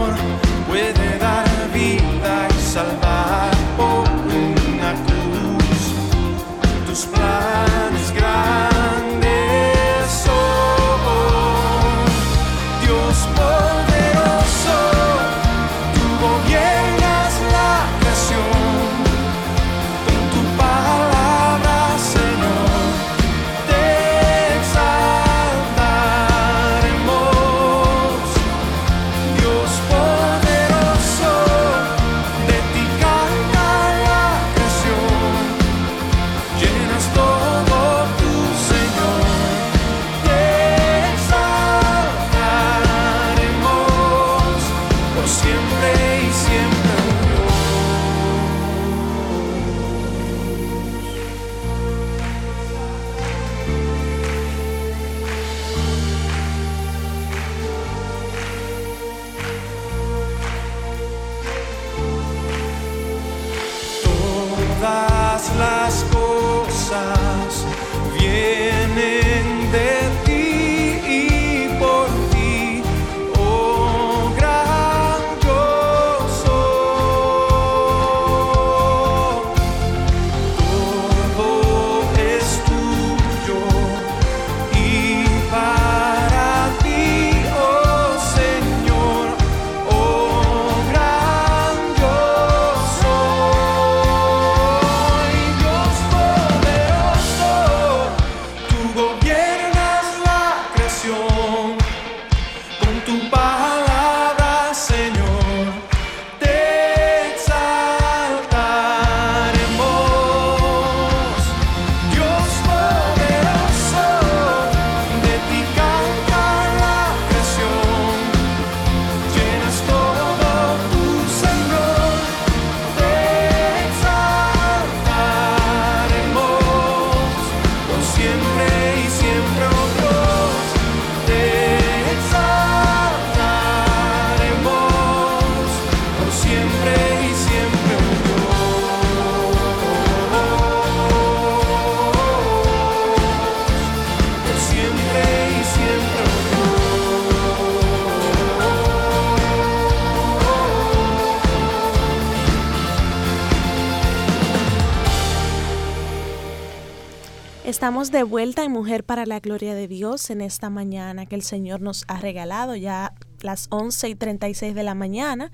[157.89, 161.41] Estamos de vuelta en Mujer para la Gloria de Dios en esta mañana que el
[161.41, 165.51] Señor nos ha regalado ya las 11 y 36 de la mañana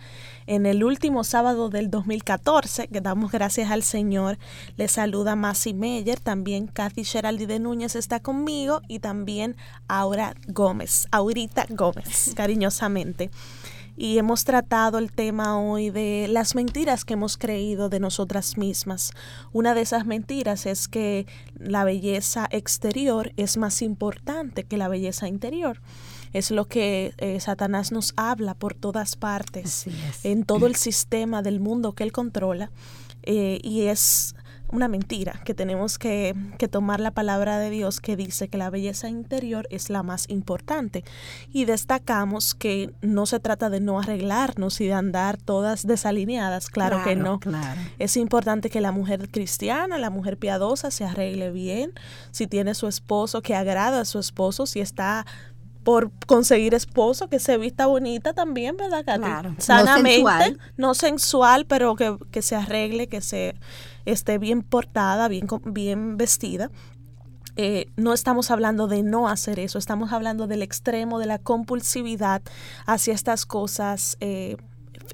[0.49, 4.37] en el último sábado del 2014 que damos gracias al Señor.
[4.77, 9.55] Le saluda Masi Meyer también Kathy Geraldi de Núñez está conmigo y también
[9.87, 13.31] Aura Gómez Aurita Gómez cariñosamente
[13.97, 19.13] y hemos tratado el tema hoy de las mentiras que hemos creído de nosotras mismas.
[19.53, 21.27] Una de esas mentiras es que
[21.57, 25.81] la belleza exterior es más importante que la belleza interior.
[26.33, 29.87] Es lo que eh, Satanás nos habla por todas partes,
[30.25, 32.71] en todo el sistema del mundo que él controla.
[33.23, 34.35] Eh, y es
[34.75, 36.35] una mentira, que tenemos que,
[36.71, 41.05] tomar la palabra de Dios que dice que la belleza interior es la más importante.
[41.53, 47.05] Y destacamos que no se trata de no arreglarnos y de andar todas desalineadas, claro,
[47.05, 47.39] que no.
[47.99, 51.93] Es importante que la mujer cristiana, la mujer piadosa se arregle bien,
[52.33, 55.27] si tiene su esposo, que agrada a su esposo, si está
[55.85, 59.55] por conseguir esposo, que se vista bonita también, ¿verdad, Katy?
[59.59, 63.55] Sanamente, no sensual, pero que, que se arregle, que se
[64.05, 66.71] esté bien portada, bien, bien vestida.
[67.57, 72.43] Eh, no estamos hablando de no hacer eso, estamos hablando del extremo de la compulsividad
[72.85, 74.57] hacia estas cosas eh,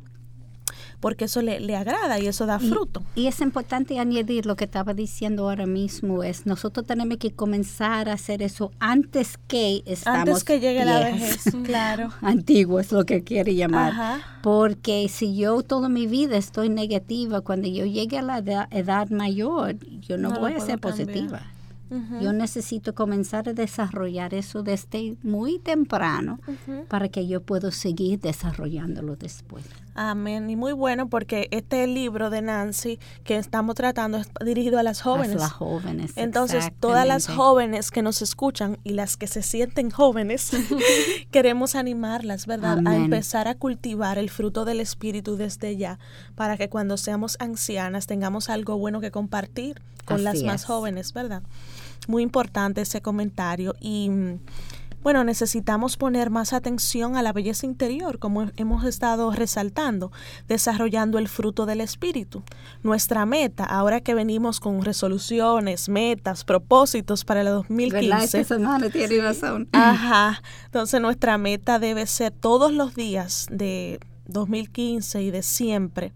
[1.05, 3.03] porque eso le, le agrada y eso da fruto.
[3.15, 8.09] Y, es importante añadir lo que estaba diciendo ahora mismo, es nosotros tenemos que comenzar
[8.09, 12.09] a hacer eso antes que estamos Antes que llegue la vejez, claro.
[12.23, 14.23] Antiguo es lo que quiere llamar.
[14.43, 18.39] Porque si yo toda mi vida estoy negativa, cuando yo llegue a la
[18.71, 21.43] edad, mayor, yo no, voy a ser positiva.
[22.23, 26.41] Yo necesito comenzar a desarrollar eso desde muy temprano
[26.89, 29.67] para que yo pueda seguir desarrollándolo después.
[29.95, 30.51] Amén.
[30.51, 35.01] Y muy bueno porque este libro de Nancy que estamos tratando es dirigido a las
[35.01, 35.37] jóvenes.
[35.37, 36.13] A las jóvenes.
[36.17, 40.51] Entonces, todas las jóvenes que nos escuchan y las que se sienten jóvenes,
[41.31, 42.79] queremos animarlas, ¿verdad?
[42.87, 45.99] A empezar a cultivar el fruto del Espíritu desde ya,
[46.35, 51.43] para que cuando seamos ancianas tengamos algo bueno que compartir con las más jóvenes, ¿verdad?
[52.09, 54.11] Muy importante ese comentario y
[55.05, 60.11] bueno, necesitamos poner más atención a la belleza interior, como hemos estado resaltando,
[60.49, 62.43] desarrollando el fruto del espíritu.
[62.83, 68.09] Nuestra meta, ahora que venimos con resoluciones, metas, propósitos para el 2015.
[68.09, 68.25] ¿Verdad?
[68.25, 69.69] Esta semana tiene razón.
[69.73, 70.43] Ajá.
[70.65, 76.15] Entonces, nuestra meta debe ser todos los días de 2015 y de siempre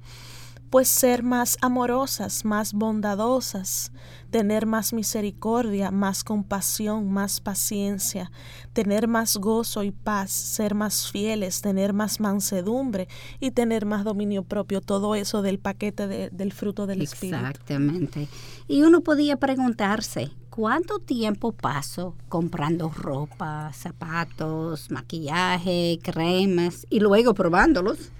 [0.70, 3.90] pues ser más amorosas, más bondadosas,
[4.30, 8.30] tener más misericordia, más compasión, más paciencia,
[8.72, 13.08] tener más gozo y paz, ser más fieles, tener más mansedumbre
[13.40, 17.36] y tener más dominio propio, todo eso del paquete del fruto del Espíritu.
[17.36, 18.28] Exactamente.
[18.66, 28.10] Y uno podía preguntarse, ¿cuánto tiempo paso comprando ropa, zapatos, maquillaje, cremas y luego probándolos?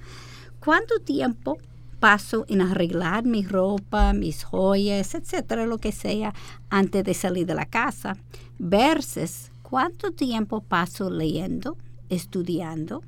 [0.61, 1.59] ¿Cuánto tiempo
[1.99, 6.35] paso en arreglar mi ropa, mis joyas, etcétera, lo que sea,
[6.71, 8.17] antes de salir de la casa,
[8.59, 11.77] versus cuánto tiempo paso leyendo,
[12.09, 13.03] estudiando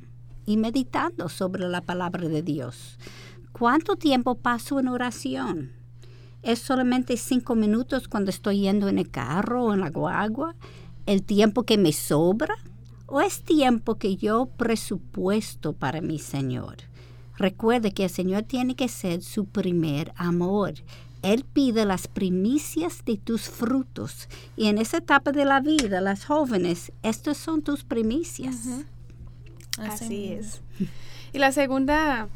[0.46, 2.98] y meditando sobre la palabra de Dios.
[3.52, 5.72] ¿Cuánto tiempo paso en oración?
[6.42, 10.54] ¿Es solamente cinco minutos cuando estoy yendo en el carro o en la guagua?
[11.06, 12.54] ¿El tiempo que me sobra?
[13.06, 16.89] ¿O es tiempo que yo presupuesto para mi Señor?
[17.40, 20.74] Recuerde que el Señor tiene que ser su primer amor.
[21.22, 24.28] Él pide las primicias de tus frutos.
[24.58, 28.56] Y en esa etapa de la vida, las jóvenes, estas son tus primicias.
[29.78, 30.60] Así es.
[31.32, 32.28] Y la segunda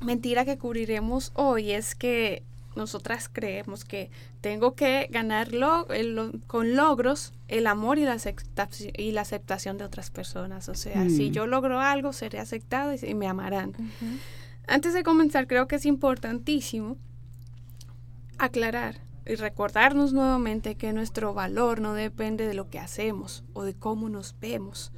[0.00, 2.42] mentira que cubriremos hoy es que
[2.76, 4.10] nosotras creemos que
[4.40, 5.50] tengo que ganar
[6.46, 10.68] con logros el amor y la, aceptación, y la aceptación de otras personas.
[10.68, 11.32] O sea, si mm.
[11.32, 13.74] yo logro algo, seré aceptado y, me amarán.
[14.66, 16.96] Antes de comenzar, creo que es importantísimo
[18.38, 23.74] aclarar y recordarnos nuevamente que nuestro valor no depende de lo que hacemos o de
[23.74, 24.92] cómo nos vemos.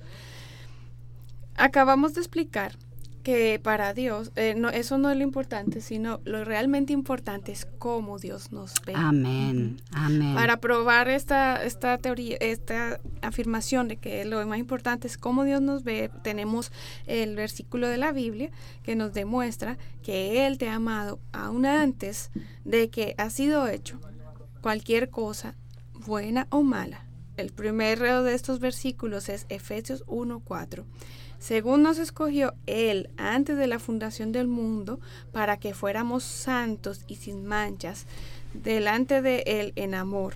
[1.55, 2.77] Acabamos de explicar
[3.23, 7.67] que para Dios eh, no, eso no es lo importante, sino lo realmente importante es
[7.79, 8.93] cómo Dios nos ve.
[8.97, 10.35] Amén, amén.
[10.35, 15.61] Para probar esta, esta teoría, esta afirmación de que lo más importante es cómo Dios
[15.61, 16.73] nos ve, tenemos
[17.07, 18.51] el versículo de la Biblia
[18.83, 22.31] que nos demuestra que Él te ha amado aún antes
[22.65, 24.01] de que ha sido hecho
[24.61, 25.55] cualquier cosa,
[26.07, 27.07] buena o mala.
[27.37, 30.85] El primero de estos versículos es Efesios 1.4
[31.43, 35.01] según nos escogió Él antes de la fundación del mundo,
[35.33, 38.07] para que fuéramos santos y sin manchas
[38.55, 40.35] delante de Él en amor.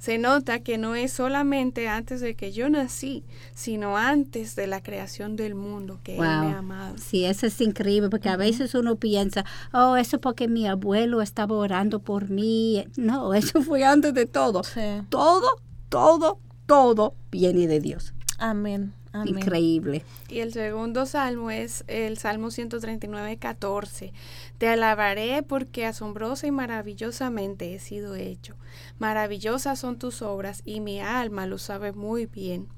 [0.00, 3.22] Se nota que no es solamente antes de que yo nací,
[3.54, 6.96] sino antes de la creación del mundo que Él me ha amado.
[6.98, 11.54] Sí, eso es increíble, porque a veces uno piensa, oh, eso porque mi abuelo estaba
[11.54, 12.84] orando por mí.
[12.96, 14.62] No, eso fue antes de todo.
[15.08, 18.12] Todo, todo, todo viene de Dios.
[18.38, 18.92] Amén.
[19.24, 20.04] Increíble.
[20.28, 24.12] Y el segundo salmo es el Salmo 139, 14.
[24.58, 28.54] Te alabaré porque asombrosa y maravillosamente he sido hecho.
[28.98, 32.68] Maravillosas son tus obras y mi alma lo sabe muy bien.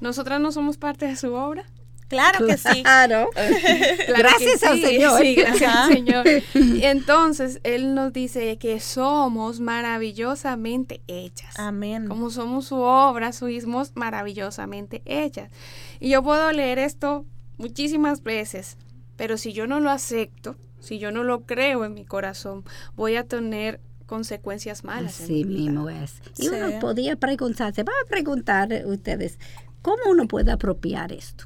[0.00, 1.64] ¿Nosotras no somos parte de su obra?
[2.10, 2.82] Claro que sí.
[2.82, 3.30] Claro.
[4.08, 5.22] gracias al Señor.
[5.22, 6.26] Sí, gracias al Señor.
[6.54, 11.56] Entonces, Él nos dice que somos maravillosamente hechas.
[11.56, 12.08] Amén.
[12.08, 15.52] Como somos su obra, somos maravillosamente hechas.
[16.00, 17.26] Y yo puedo leer esto
[17.58, 18.76] muchísimas veces,
[19.16, 22.64] pero si yo no lo acepto, si yo no lo creo en mi corazón,
[22.96, 25.20] voy a tener consecuencias malas.
[25.20, 26.20] Así mismo es.
[26.38, 29.38] Y uno podía preguntarse, va a preguntar ustedes,
[29.80, 31.44] ¿cómo uno puede apropiar esto?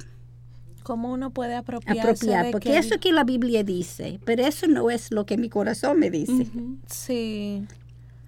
[0.85, 5.11] ¿Cómo uno puede apropiarse Apropiar, porque eso que la Biblia dice, pero eso no es
[5.11, 6.47] lo que mi corazón me dice.
[6.87, 7.66] Sí.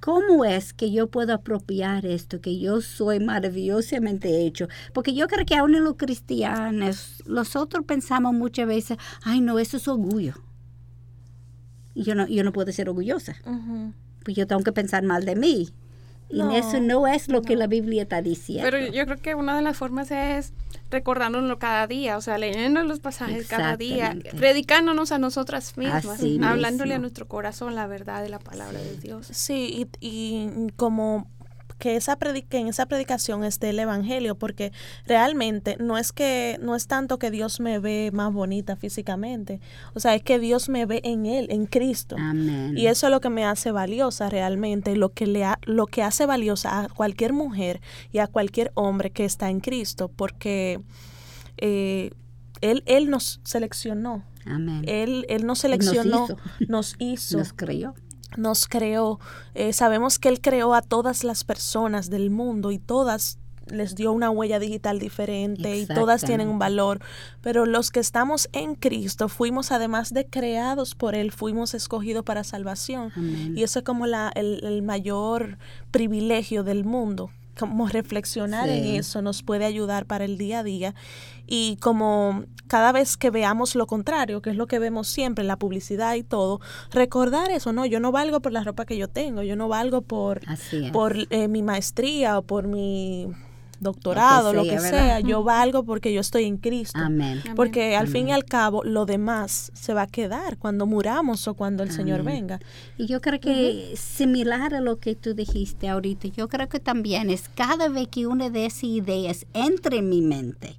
[0.01, 4.69] ¿Cómo es que yo puedo apropiar esto, que yo soy maravillosamente hecho?
[4.95, 9.77] Porque yo creo que aún en los cristianos, nosotros pensamos muchas veces, ay no, eso
[9.77, 10.35] es orgullo.
[11.95, 13.37] Y yo no, yo no puedo ser orgullosa.
[14.25, 15.69] Pues yo tengo que pensar mal de mí.
[16.29, 18.69] Y eso no es lo que la Biblia está diciendo.
[18.71, 20.53] Pero yo creo que una de las formas es
[20.91, 26.95] recordándolo cada día, o sea, leyendo los pasajes cada día, predicándonos a nosotras mismas, hablándole
[26.95, 29.27] a nuestro corazón la verdad de la palabra de Dios.
[29.31, 31.29] Sí, y, y como
[31.79, 34.73] que esa que en esa predicación esté el evangelio, porque
[35.07, 39.61] realmente no es que no es tanto que Dios me ve más bonita físicamente,
[39.95, 42.17] o sea, es que Dios me ve en él, en Cristo.
[42.75, 46.27] Y eso es lo que me hace valiosa realmente, lo que le lo que hace
[46.27, 47.81] valiosa a cualquier mujer
[48.13, 50.81] y a cualquier hombre que está en Cristo, porque
[51.59, 52.11] eh,
[52.61, 54.25] él, él nos seleccionó.
[54.87, 56.29] Él, él nos seleccionó,
[56.69, 57.95] nos hizo, nos creyó
[58.37, 59.21] nos creó.
[59.55, 64.13] Eh, sabemos que Él creó a todas las personas del mundo y todas les dio
[64.13, 67.01] una huella digital diferente y todas tienen un valor,
[67.41, 72.45] pero los que estamos en Cristo fuimos además de creados por Él, fuimos escogidos para
[72.45, 73.13] salvación.
[73.57, 75.59] Y eso es como la, el, el mayor
[75.91, 80.95] privilegio del mundo, como reflexionar en eso nos puede ayudar para el día a día.
[81.47, 85.57] Y como cada vez que veamos lo contrario, que es lo que vemos siempre, la
[85.57, 89.43] publicidad y todo, recordar eso, no, yo no valgo por la ropa que yo tengo,
[89.43, 90.41] yo no valgo por,
[90.93, 93.29] por eh, mi maestría o por mi
[93.81, 96.99] doctorado, lo que, sea, yo valgo porque yo estoy en Cristo.
[96.99, 97.43] Amén.
[97.55, 101.55] Porque al fin y al cabo lo demás se va a quedar cuando muramos o
[101.55, 102.61] cuando el Señor venga.
[102.97, 107.31] Y yo creo que similar a lo que tú dijiste ahorita, yo creo que también
[107.31, 110.77] es cada vez que una de esas ideas entre en mi mente,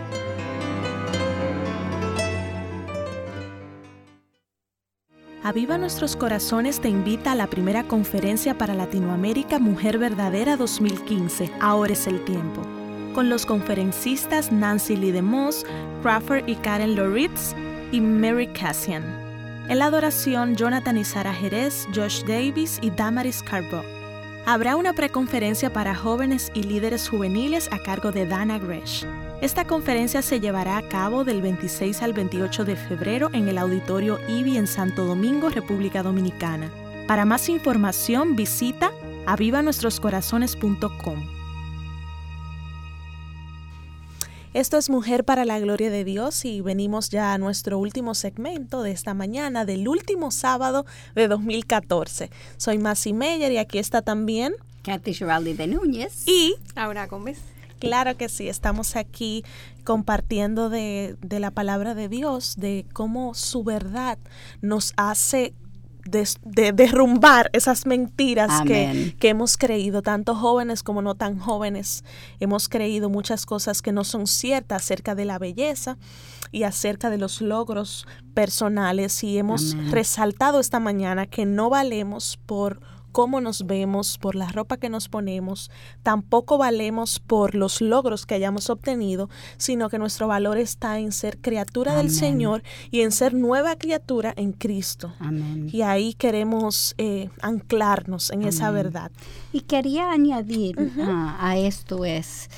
[5.46, 11.52] Aviva Nuestros Corazones te invita a la primera conferencia para Latinoamérica Mujer Verdadera 2015.
[11.60, 12.62] Ahora es el tiempo.
[13.14, 15.64] Con los conferencistas Nancy Lee DeMoss,
[16.02, 17.54] Crawford y Karen Loritz
[17.92, 19.04] y Mary Cassian.
[19.68, 23.84] En la adoración, Jonathan y Sara Jerez, Josh Davis y Damaris Carbo.
[24.46, 29.06] Habrá una preconferencia para jóvenes y líderes juveniles a cargo de Dana Gresh.
[29.42, 34.18] Esta conferencia se llevará a cabo del 26 al 28 de febrero en el Auditorio
[34.28, 36.72] IBI en Santo Domingo, República Dominicana.
[37.06, 38.92] Para más información visita
[39.26, 41.26] avivanuestroscorazones.com.
[44.54, 48.82] Esto es Mujer para la Gloria de Dios y venimos ya a nuestro último segmento
[48.82, 52.30] de esta mañana, del último sábado de 2014.
[52.56, 57.38] Soy Masi Meyer y aquí está también Kathy Giraldi de Núñez y Aura Gómez.
[57.78, 59.44] Claro que sí, estamos aquí
[59.84, 64.18] compartiendo de, la palabra de Dios, de cómo su verdad
[64.62, 65.54] nos hace
[66.04, 72.04] de, derrumbar esas mentiras que, que, hemos creído, tanto jóvenes como no tan jóvenes.
[72.40, 75.98] Hemos creído muchas cosas que no son ciertas acerca de la belleza
[76.52, 82.80] y acerca de los logros personales y hemos resaltado esta mañana que no valemos por
[83.16, 85.70] cómo nos vemos, por la ropa que nos ponemos,
[86.02, 91.38] tampoco valemos por los logros que hayamos obtenido, sino que nuestro valor está en ser
[91.38, 95.14] criatura del Señor y en ser nueva criatura en Cristo.
[95.72, 99.10] Y ahí queremos eh, anclarnos en esa verdad.
[99.50, 102.50] Y quería añadir a esto es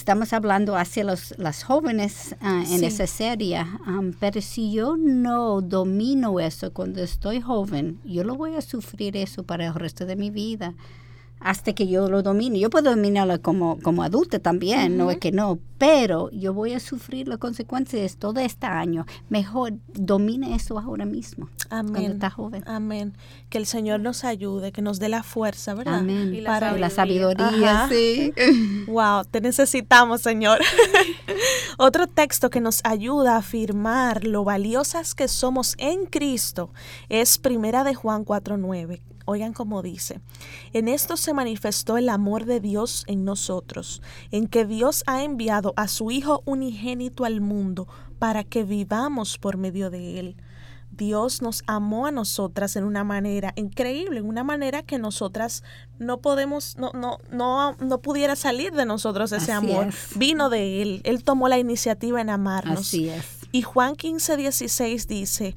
[0.00, 3.66] estamos hablando hacia los, las jóvenes ah, en esa serie,
[4.18, 9.42] pero si yo no domino eso cuando estoy joven, yo lo voy a sufrir eso
[9.42, 10.74] para el resto de mi vida
[11.40, 12.58] hasta que yo lo domine.
[12.58, 16.80] Yo puedo dominarlo como, como adulta también, no es que no, pero yo voy a
[16.80, 19.06] sufrir las consecuencias todo este año.
[19.30, 21.48] Mejor domine eso ahora mismo.
[21.70, 21.92] Amén.
[21.92, 22.62] Cuando está joven.
[22.66, 23.16] Amén.
[23.48, 26.00] Que el Señor nos ayude, que nos dé la fuerza, ¿verdad?
[26.00, 26.34] Amén.
[26.34, 28.32] Y la Para la sabiduría, sí.
[28.86, 30.60] Wow, te necesitamos, Señor.
[31.78, 36.70] Otro texto que nos ayuda a afirmar lo valiosas que somos en Cristo
[37.08, 39.00] es Primera de Juan 4:9
[39.30, 40.20] Oigan cómo dice,
[40.72, 44.02] en esto se manifestó el amor de Dios en nosotros,
[44.32, 47.86] en que Dios ha enviado a su Hijo unigénito al mundo
[48.18, 50.36] para que vivamos por medio de él.
[50.90, 55.62] Dios nos amó a nosotras en una manera increíble, en una manera que nosotras
[56.00, 59.94] no podemos, no, no, no, no pudiera salir de nosotros ese amor.
[60.16, 62.80] Vino de Él, Él tomó la iniciativa en amarnos.
[62.80, 63.24] Así es.
[63.52, 65.54] Y Juan 15, 16 dice,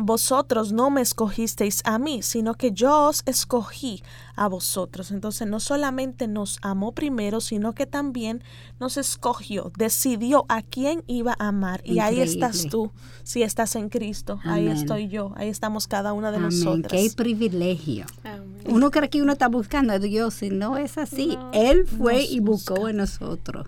[0.00, 4.02] vosotros no me escogisteis a mí, sino que yo os escogí
[4.36, 5.10] a vosotros.
[5.10, 8.42] Entonces no solamente nos amó primero, sino que también
[8.78, 11.80] nos escogió, decidió a quién iba a amar.
[11.84, 12.90] Y ahí estás tú,
[13.22, 16.90] si estás en Cristo, ahí estoy yo, ahí estamos cada una de nosotros.
[16.90, 18.06] Qué privilegio.
[18.66, 21.38] Uno cree que uno está buscando a Dios y no es así.
[21.52, 23.66] Él fue y buscó en nosotros.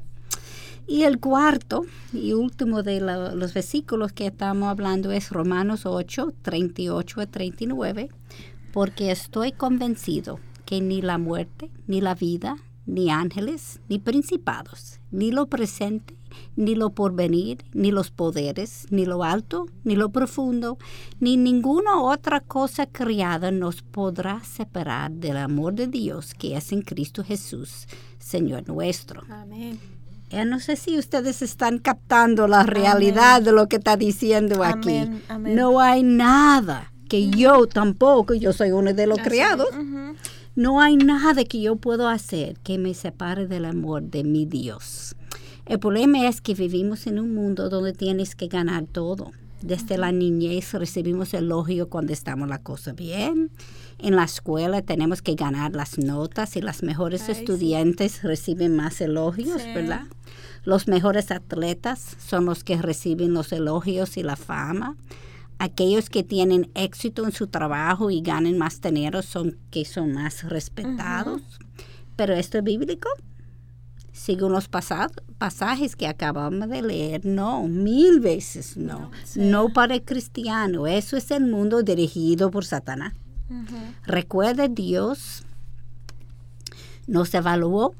[0.86, 7.20] Y el cuarto y último de los versículos que estamos hablando es Romanos 8, 38
[7.20, 8.08] a 39,
[8.72, 12.56] porque estoy convencido que ni la muerte, ni la vida,
[12.86, 16.16] ni ángeles, ni principados, ni lo presente,
[16.56, 20.78] ni lo porvenir, ni los poderes, ni lo alto, ni lo profundo,
[21.18, 26.82] ni ninguna otra cosa criada nos podrá separar del amor de Dios que es en
[26.82, 27.86] Cristo Jesús,
[28.18, 29.22] Señor nuestro.
[29.28, 29.99] Amén.
[30.30, 35.10] Ya no sé si ustedes están captando la realidad de lo que está diciendo aquí.
[35.40, 39.68] No hay nada que yo tampoco, yo soy uno de los criados,
[40.54, 45.16] no hay nada que yo puedo hacer que me separe del amor de mi Dios.
[45.66, 49.32] El problema es que vivimos en un mundo donde tienes que ganar todo.
[49.62, 53.50] Desde la niñez recibimos elogio cuando estamos la cosa bien.
[54.02, 59.62] En la escuela tenemos que ganar las notas y las mejores estudiantes reciben más elogios,
[59.74, 60.04] ¿verdad?
[60.64, 64.96] Los mejores atletas son los que reciben los elogios y la fama.
[65.58, 70.44] Aquellos que tienen éxito en su trabajo y ganan más dinero son que son más
[70.44, 71.42] respetados.
[72.16, 73.10] Pero esto es bíblico.
[74.12, 79.10] Según los pasajes que acabamos de leer, no, mil veces no.
[79.34, 80.86] No, para el cristiano.
[80.86, 83.12] Eso es el mundo dirigido por Satanás.
[84.06, 85.44] Recuerde, Dios
[87.06, 87.94] nos evaluó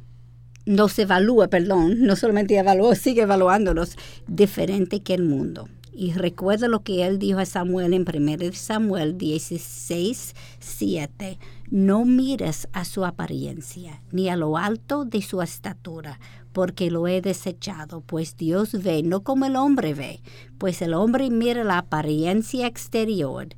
[0.66, 3.96] nos evalúa, perdón, no solamente evaluó, sigue evaluándonos
[4.26, 5.68] diferente que el mundo.
[5.92, 11.38] Y recuerda lo que él dijo a Samuel en 1 Samuel 16, 7.
[11.70, 16.20] No mires a su apariencia, ni a lo alto de su estatura,
[16.52, 20.22] porque lo he desechado, pues Dios ve no como el hombre ve,
[20.58, 23.48] pues el hombre mira la apariencia exterior,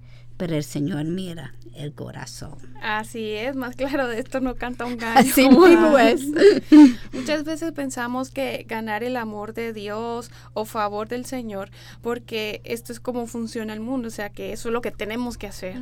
[0.43, 2.59] pero el Señor mira el corazón.
[2.83, 5.21] Así es, más claro de esto no canta un gallo.
[5.21, 6.27] Así mismo es.
[7.13, 11.71] Muchas veces pensamos que ganar el amor de Dios o favor del Señor,
[12.01, 15.39] porque esto es como funciona el mundo, o sea que eso es lo que tenemos
[15.39, 15.77] que hacer.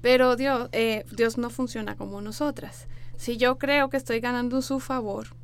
[0.00, 2.86] Pero Dios, eh, Dios no funciona como nosotras.
[3.18, 5.36] Si yo creo que estoy ganando su favor,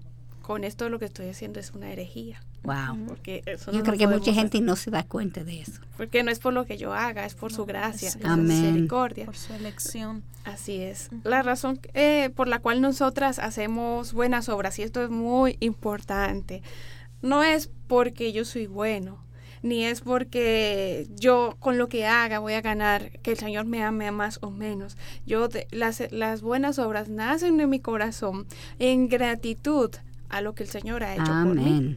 [0.45, 2.39] con esto lo que estoy haciendo es una herejía.
[2.65, 3.07] Wow.
[3.09, 3.43] Porque
[3.73, 5.81] yo creo que mucha gente no se da cuenta de eso.
[5.97, 9.25] Porque no es por lo que yo haga, es por su gracia, es su misericordia.
[9.25, 10.23] Por su elección.
[10.45, 11.09] Así es.
[11.23, 16.63] La razón eh, por la cual nosotras hacemos buenas obras, y esto es muy importante,
[17.23, 19.25] no es porque yo soy bueno,
[19.63, 23.83] ni es porque yo con lo que haga voy a ganar, que el Señor me
[23.83, 24.99] ame más o menos.
[25.25, 28.47] Yo las, las buenas obras nacen en mi corazón
[28.79, 29.91] en gratitud
[30.35, 31.97] a lo que el Señor ha hecho por mí.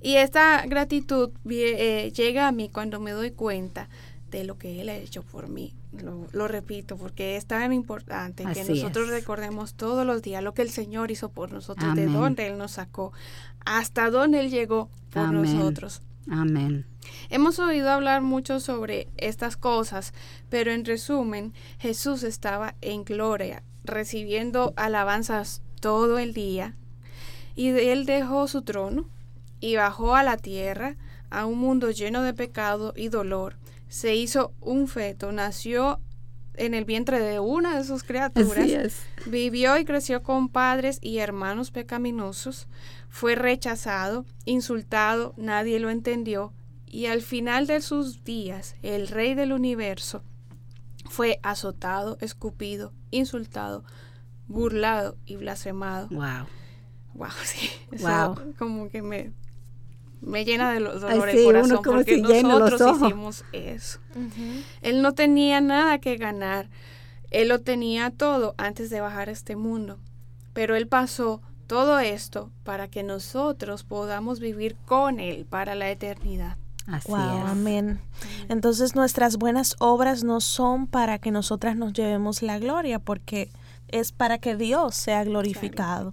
[0.00, 3.88] Y esta gratitud eh, llega a mí cuando me doy cuenta
[4.30, 5.74] de lo que Él ha hecho por mí.
[6.32, 10.70] Lo, repito, porque es tan importante que nosotros recordemos todos los días lo que el
[10.70, 13.12] Señor hizo por nosotros, de dónde Él nos sacó,
[13.64, 16.02] hasta dónde Él llegó por nosotros.
[16.30, 16.86] Amén.
[17.30, 20.12] Hemos oído hablar mucho sobre estas cosas,
[20.50, 26.76] pero en resumen, Jesús estaba en gloria, recibiendo alabanzas todo el día,
[27.58, 29.08] y él dejó su trono
[29.58, 30.96] y bajó a la tierra,
[31.28, 33.56] a un mundo lleno de pecado y dolor.
[33.88, 36.00] Se hizo un feto, nació
[36.54, 38.94] en el vientre de una de sus criaturas,
[39.26, 42.68] vivió y creció con padres y hermanos pecaminosos,
[43.08, 46.52] fue rechazado, insultado, nadie lo entendió,
[46.86, 50.22] y al final de sus días, el rey del universo
[51.06, 53.82] fue azotado, escupido, insultado,
[54.46, 56.06] burlado y blasfemado.
[56.10, 56.46] Wow
[57.18, 57.70] wow, sí.
[58.58, 59.32] como que me,
[60.20, 63.98] me llena de dolor el corazón porque nosotros hicimos eso.
[64.82, 66.68] Él no tenía nada que ganar.
[67.30, 69.98] Él lo tenía todo antes de bajar a este mundo.
[70.54, 76.56] Pero Él pasó todo esto para que nosotros podamos vivir con Él para la eternidad.
[76.86, 78.00] Así Amén.
[78.48, 83.50] Entonces nuestras buenas obras no son para que nosotras nos llevemos la gloria, porque
[83.88, 86.12] es para que Dios sea glorificado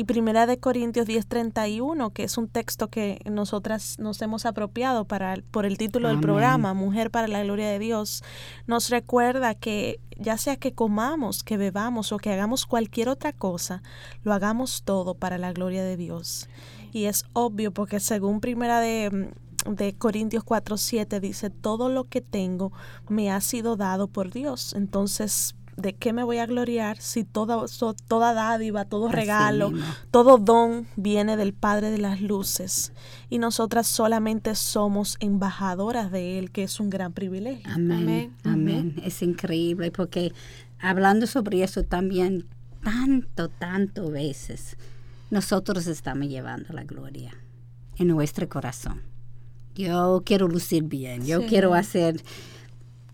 [0.00, 5.36] y Primera de Corintios 10:31, que es un texto que nosotras nos hemos apropiado para
[5.50, 8.24] por el título del programa, Mujer para la gloria de Dios,
[8.66, 13.82] nos recuerda que ya sea que comamos, que bebamos o que hagamos cualquier otra cosa,
[14.22, 16.48] lo hagamos todo para la gloria de Dios.
[16.92, 19.30] Y es obvio porque según Primera de
[19.66, 22.72] de Corintios 4:7 dice, todo lo que tengo
[23.10, 24.72] me ha sido dado por Dios.
[24.74, 27.64] Entonces, ¿de qué me voy a gloriar si toda,
[28.06, 29.72] toda dádiva, todo regalo,
[30.10, 32.92] todo don viene del Padre de las Luces?
[33.28, 37.70] Y nosotras solamente somos embajadoras de Él, que es un gran privilegio.
[37.72, 38.34] Amén.
[38.44, 39.00] Amén.
[39.04, 40.32] Es increíble porque
[40.78, 42.46] hablando sobre eso también,
[42.82, 44.76] tanto, tanto veces,
[45.30, 47.32] nosotros estamos llevando la gloria
[47.96, 49.02] en nuestro corazón.
[49.74, 52.22] Yo quiero lucir bien, yo quiero hacer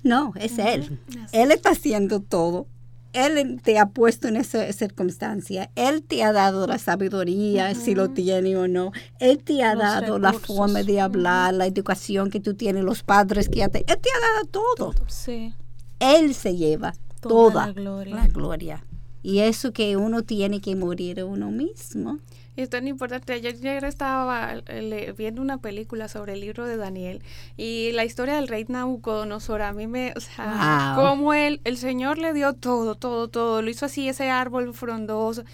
[0.06, 0.98] no, es Él.
[1.32, 2.66] Él está haciendo todo.
[3.12, 5.70] Él te ha puesto en esa circunstancia.
[5.74, 8.92] Él te ha dado la sabiduría, si lo tiene o no.
[9.20, 13.48] Él te ha dado la forma de hablar, la educación que tú tienes, los padres
[13.48, 13.78] que ya te...
[13.78, 14.94] Él te ha dado todo.
[15.08, 15.54] Sí.
[15.98, 18.84] Él se lleva toda, la gloria.
[19.22, 22.18] Y eso que uno tiene que morir uno mismo.
[22.56, 23.38] Y es tan importante.
[23.40, 27.22] Yo ayer estaba eh, viendo una película sobre el libro de Daniel
[27.58, 29.60] y la historia del rey Nabucodonosor.
[29.60, 33.60] A mí me, o sea, como él, el Señor le dio todo, todo, todo.
[33.60, 35.44] Lo hizo así, ese árbol frondoso.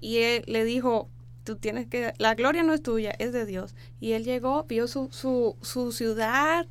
[0.00, 1.08] Y él le dijo,
[1.44, 3.74] tú tienes que, la gloria no es tuya, es de Dios.
[4.00, 6.66] Y él llegó, vio su, su, su ciudad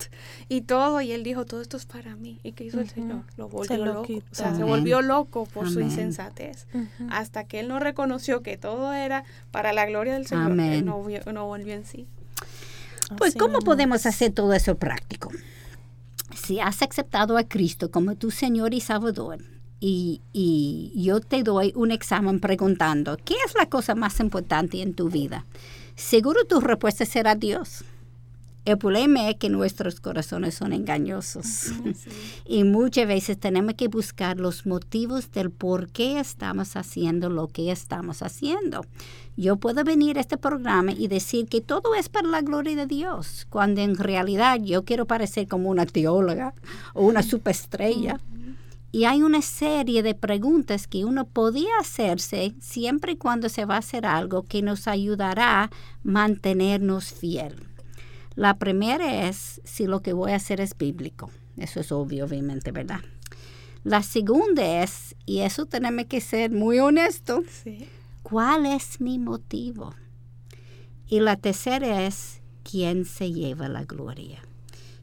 [0.47, 2.39] y todo, y él dijo, todo esto es para mí.
[2.43, 3.23] ¿Y qué hizo el Señor?
[3.37, 4.13] Lo volvió loco.
[4.13, 6.67] O sea, se volvió loco por su insensatez.
[7.09, 11.03] Hasta que él no reconoció que todo era para la gloria del Señor, él no,
[11.33, 12.07] no volvió en sí.
[13.17, 15.31] Pues, ¿cómo podemos hacer todo eso práctico?
[16.35, 19.39] Si has aceptado a Cristo como tu Señor y Salvador,
[19.79, 24.93] y, y, yo te doy un examen preguntando, ¿qué es la cosa más importante en
[24.93, 25.45] tu vida?
[25.95, 27.83] Seguro tu respuesta será Dios.
[28.65, 31.71] El problema es que nuestros corazones son engañosos
[32.45, 37.71] y muchas veces tenemos que buscar los motivos del por qué estamos haciendo lo que
[37.71, 38.85] estamos haciendo.
[39.37, 42.85] Yo puedo venir a este programa y decir que todo es para la gloria de
[42.85, 46.53] Dios, cuando en realidad yo quiero parecer como una teóloga
[46.93, 48.19] o una superestrella.
[48.91, 53.75] Y hay una serie de preguntas que uno podía hacerse siempre y cuando se va
[53.75, 55.69] a hacer algo que nos ayudará a
[56.03, 57.55] mantenernos fiel.
[58.35, 61.29] La primera es si lo que voy a hacer es bíblico.
[61.57, 63.01] Eso es obvio, obviamente, ¿verdad?
[63.83, 67.45] La segunda es, y eso tenemos que ser muy honestos,
[68.23, 69.93] ¿cuál es mi motivo?
[71.07, 74.41] Y la tercera es, ¿quién se lleva la gloria?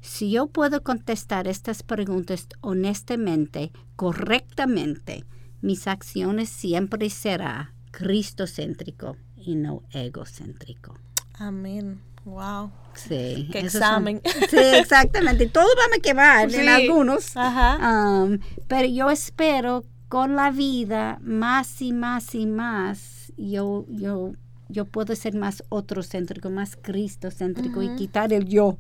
[0.07, 5.25] Si yo puedo contestar estas preguntas honestamente, correctamente,
[5.61, 10.95] mis acciones siempre serán cristocéntrico y no egocéntrico.
[11.35, 12.01] Amén.
[12.25, 12.71] Wow.
[12.95, 13.49] Sí.
[13.53, 14.23] Qué examen.
[14.49, 15.49] sí, exactamente.
[15.49, 17.37] Todos vamos a quemar en algunos.
[17.37, 18.23] Ajá.
[18.23, 18.39] Um,
[18.69, 24.33] pero yo espero con la vida más y más y más yo yo
[24.69, 28.79] yo puedo ser más otrocéntrico, más cristocéntrico y quitar el yo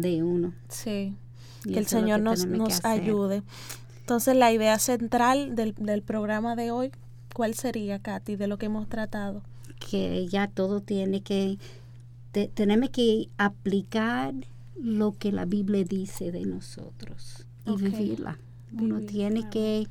[0.00, 0.52] de uno.
[0.68, 1.14] Sí,
[1.62, 3.42] que el Señor nos, nos ayude.
[4.00, 6.92] Entonces, la idea central del, del programa de hoy,
[7.34, 9.42] ¿cuál sería, Katy, de lo que hemos tratado?
[9.90, 11.58] Que ya todo tiene que,
[12.54, 14.34] tenemos que aplicar
[14.80, 18.38] lo que la Biblia dice de nosotros y vivirla.
[18.78, 19.88] Uno tiene que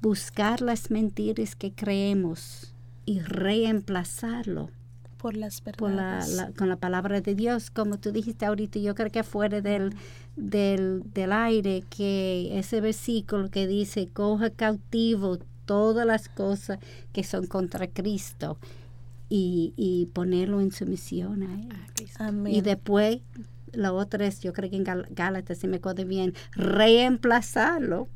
[0.00, 2.72] buscar las mentiras que creemos
[3.04, 4.70] y reemplazarlo
[5.76, 9.60] por las con la palabra de Dios, como tú dijiste ahorita, yo creo que fuera
[9.60, 9.94] del,
[10.36, 16.78] del, del aire, que ese versículo que dice, coja cautivo todas las cosas
[17.12, 18.58] que son contra Cristo
[19.28, 21.68] y, y ponerlo en sumisión a Él.
[22.48, 23.18] Y después,
[23.72, 28.08] la otra es, yo creo que en Gálatas, si me acuerdo bien, reemplazarlo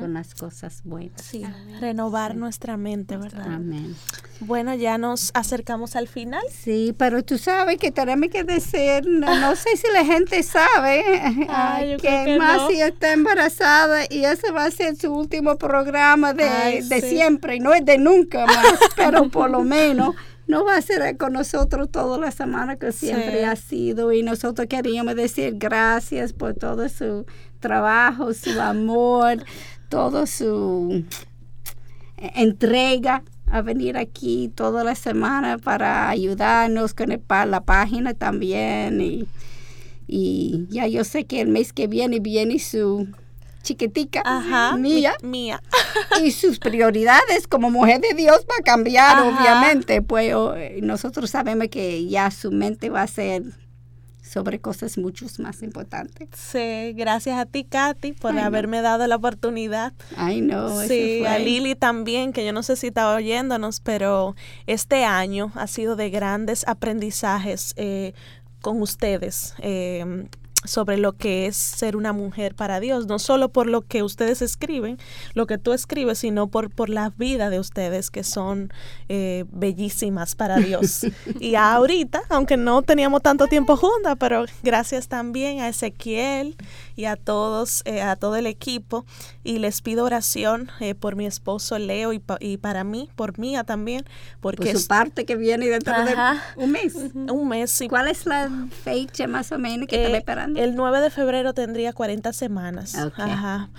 [0.00, 1.22] con las cosas buenas.
[1.22, 1.44] Sí,
[1.80, 3.46] renovar nuestra mente, ¿verdad?
[3.46, 3.96] Amén.
[4.40, 6.42] Bueno, ya nos acercamos al final.
[6.50, 11.02] Sí, pero tú sabes que tenemos que decir, no, sé si la gente sabe
[12.02, 17.58] que, Masi está embarazada y ese va a ser su último programa de, de siempre,
[17.58, 20.14] no es de nunca más, pero por lo menos
[20.46, 24.66] no va a ser con nosotros toda la semana que siempre ha sido y nosotros
[24.68, 27.24] queríamos decir gracias por todo su
[27.62, 29.42] trabajo, su amor,
[29.88, 31.04] toda su
[32.18, 39.26] entrega a venir aquí toda la semana para ayudarnos con la página también y,
[40.06, 43.08] y ya yo sé que el mes que viene viene su
[43.62, 44.22] chiquitica
[44.78, 45.62] mía, mía.
[46.24, 50.34] y sus prioridades como mujer de Dios va a cambiar obviamente pues
[50.82, 53.42] nosotros sabemos que ya su mente va a ser
[54.32, 56.28] sobre cosas mucho más importantes.
[56.34, 59.92] Sí, gracias a ti, Katy, por haberme dado la oportunidad.
[60.16, 60.80] Ay, no.
[60.86, 64.34] Sí, a Lili también, que yo no sé si estaba oyéndonos, pero
[64.66, 68.14] este año ha sido de grandes aprendizajes eh,
[68.62, 69.54] con ustedes.
[69.58, 70.24] Eh,
[70.64, 74.42] sobre lo que es ser una mujer para Dios, no solo por lo que ustedes
[74.42, 74.98] escriben,
[75.34, 78.72] lo que tú escribes, sino por, por la vida de ustedes que son
[79.08, 81.06] eh, bellísimas para Dios.
[81.40, 86.56] y ahorita, aunque no teníamos tanto tiempo juntas, pero gracias también a Ezequiel
[86.94, 89.04] y a todos, eh, a todo el equipo,
[89.44, 93.64] y les pido oración eh, por mi esposo Leo y, y, para mí, por mía
[93.64, 94.04] también,
[94.40, 94.72] porque...
[94.72, 96.14] Por su parte que viene dentro de
[96.56, 96.94] un mes.
[97.14, 97.88] Un mes, sí.
[97.88, 98.50] ¿Cuál es la
[98.84, 100.51] fecha más o menos que está esperando?
[100.56, 102.94] El 9 de febrero tendría 40 semanas.
[102.94, 103.70] Ajá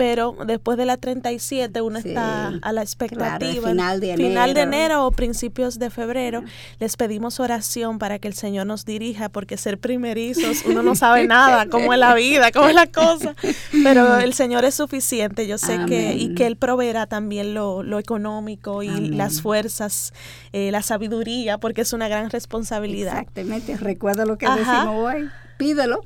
[0.00, 3.68] pero después de la 37 uno está a la expectativa.
[3.68, 4.28] final de enero.
[4.30, 6.42] Final de enero o principios de febrero.
[6.78, 11.26] Les pedimos oración para que el Señor nos dirija, porque ser primerizos, uno no sabe
[11.28, 13.34] nada, cómo es la vida, cómo es la cosa.
[13.82, 17.98] Pero el Señor es suficiente, yo sé que, y que Él proveerá también lo, lo
[17.98, 20.14] económico y las fuerzas,
[20.54, 23.18] eh, la sabiduría, porque es una gran responsabilidad.
[23.18, 25.28] Exactamente, recuerda lo que decimos hoy,
[25.60, 26.00] pídelo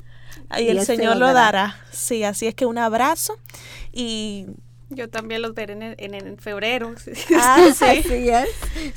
[0.58, 1.76] y, el Señor lo dará.
[1.92, 3.38] Sí, así es que un abrazo
[3.92, 4.46] y
[4.90, 6.94] Yo también los veré en, en, febrero.
[7.36, 7.84] Ah, sí.
[7.84, 8.48] Así es.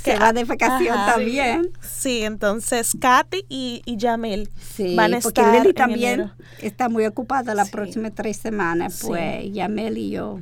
[0.03, 1.71] Se va de vacación también.
[1.81, 7.53] Sí, entonces Katy y, y Yamel sí, van a porque Lili también está muy ocupada
[7.53, 9.01] las próximas tres semanas.
[9.05, 10.39] Pues Yamel y yo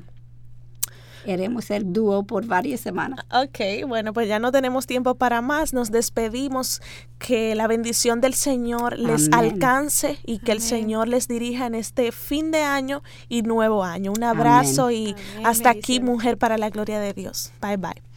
[1.27, 3.25] Haremos el dúo por varias semanas.
[3.31, 5.73] Ok, bueno, pues ya no tenemos tiempo para más.
[5.73, 6.81] Nos despedimos.
[7.17, 12.11] Que la bendición del Señor les alcance y que el Señor les dirija en este
[12.11, 14.11] fin de año y nuevo año.
[14.11, 17.53] Un abrazo y hasta aquí, mujer, para la gloria de Dios.
[17.61, 18.14] Bye bye.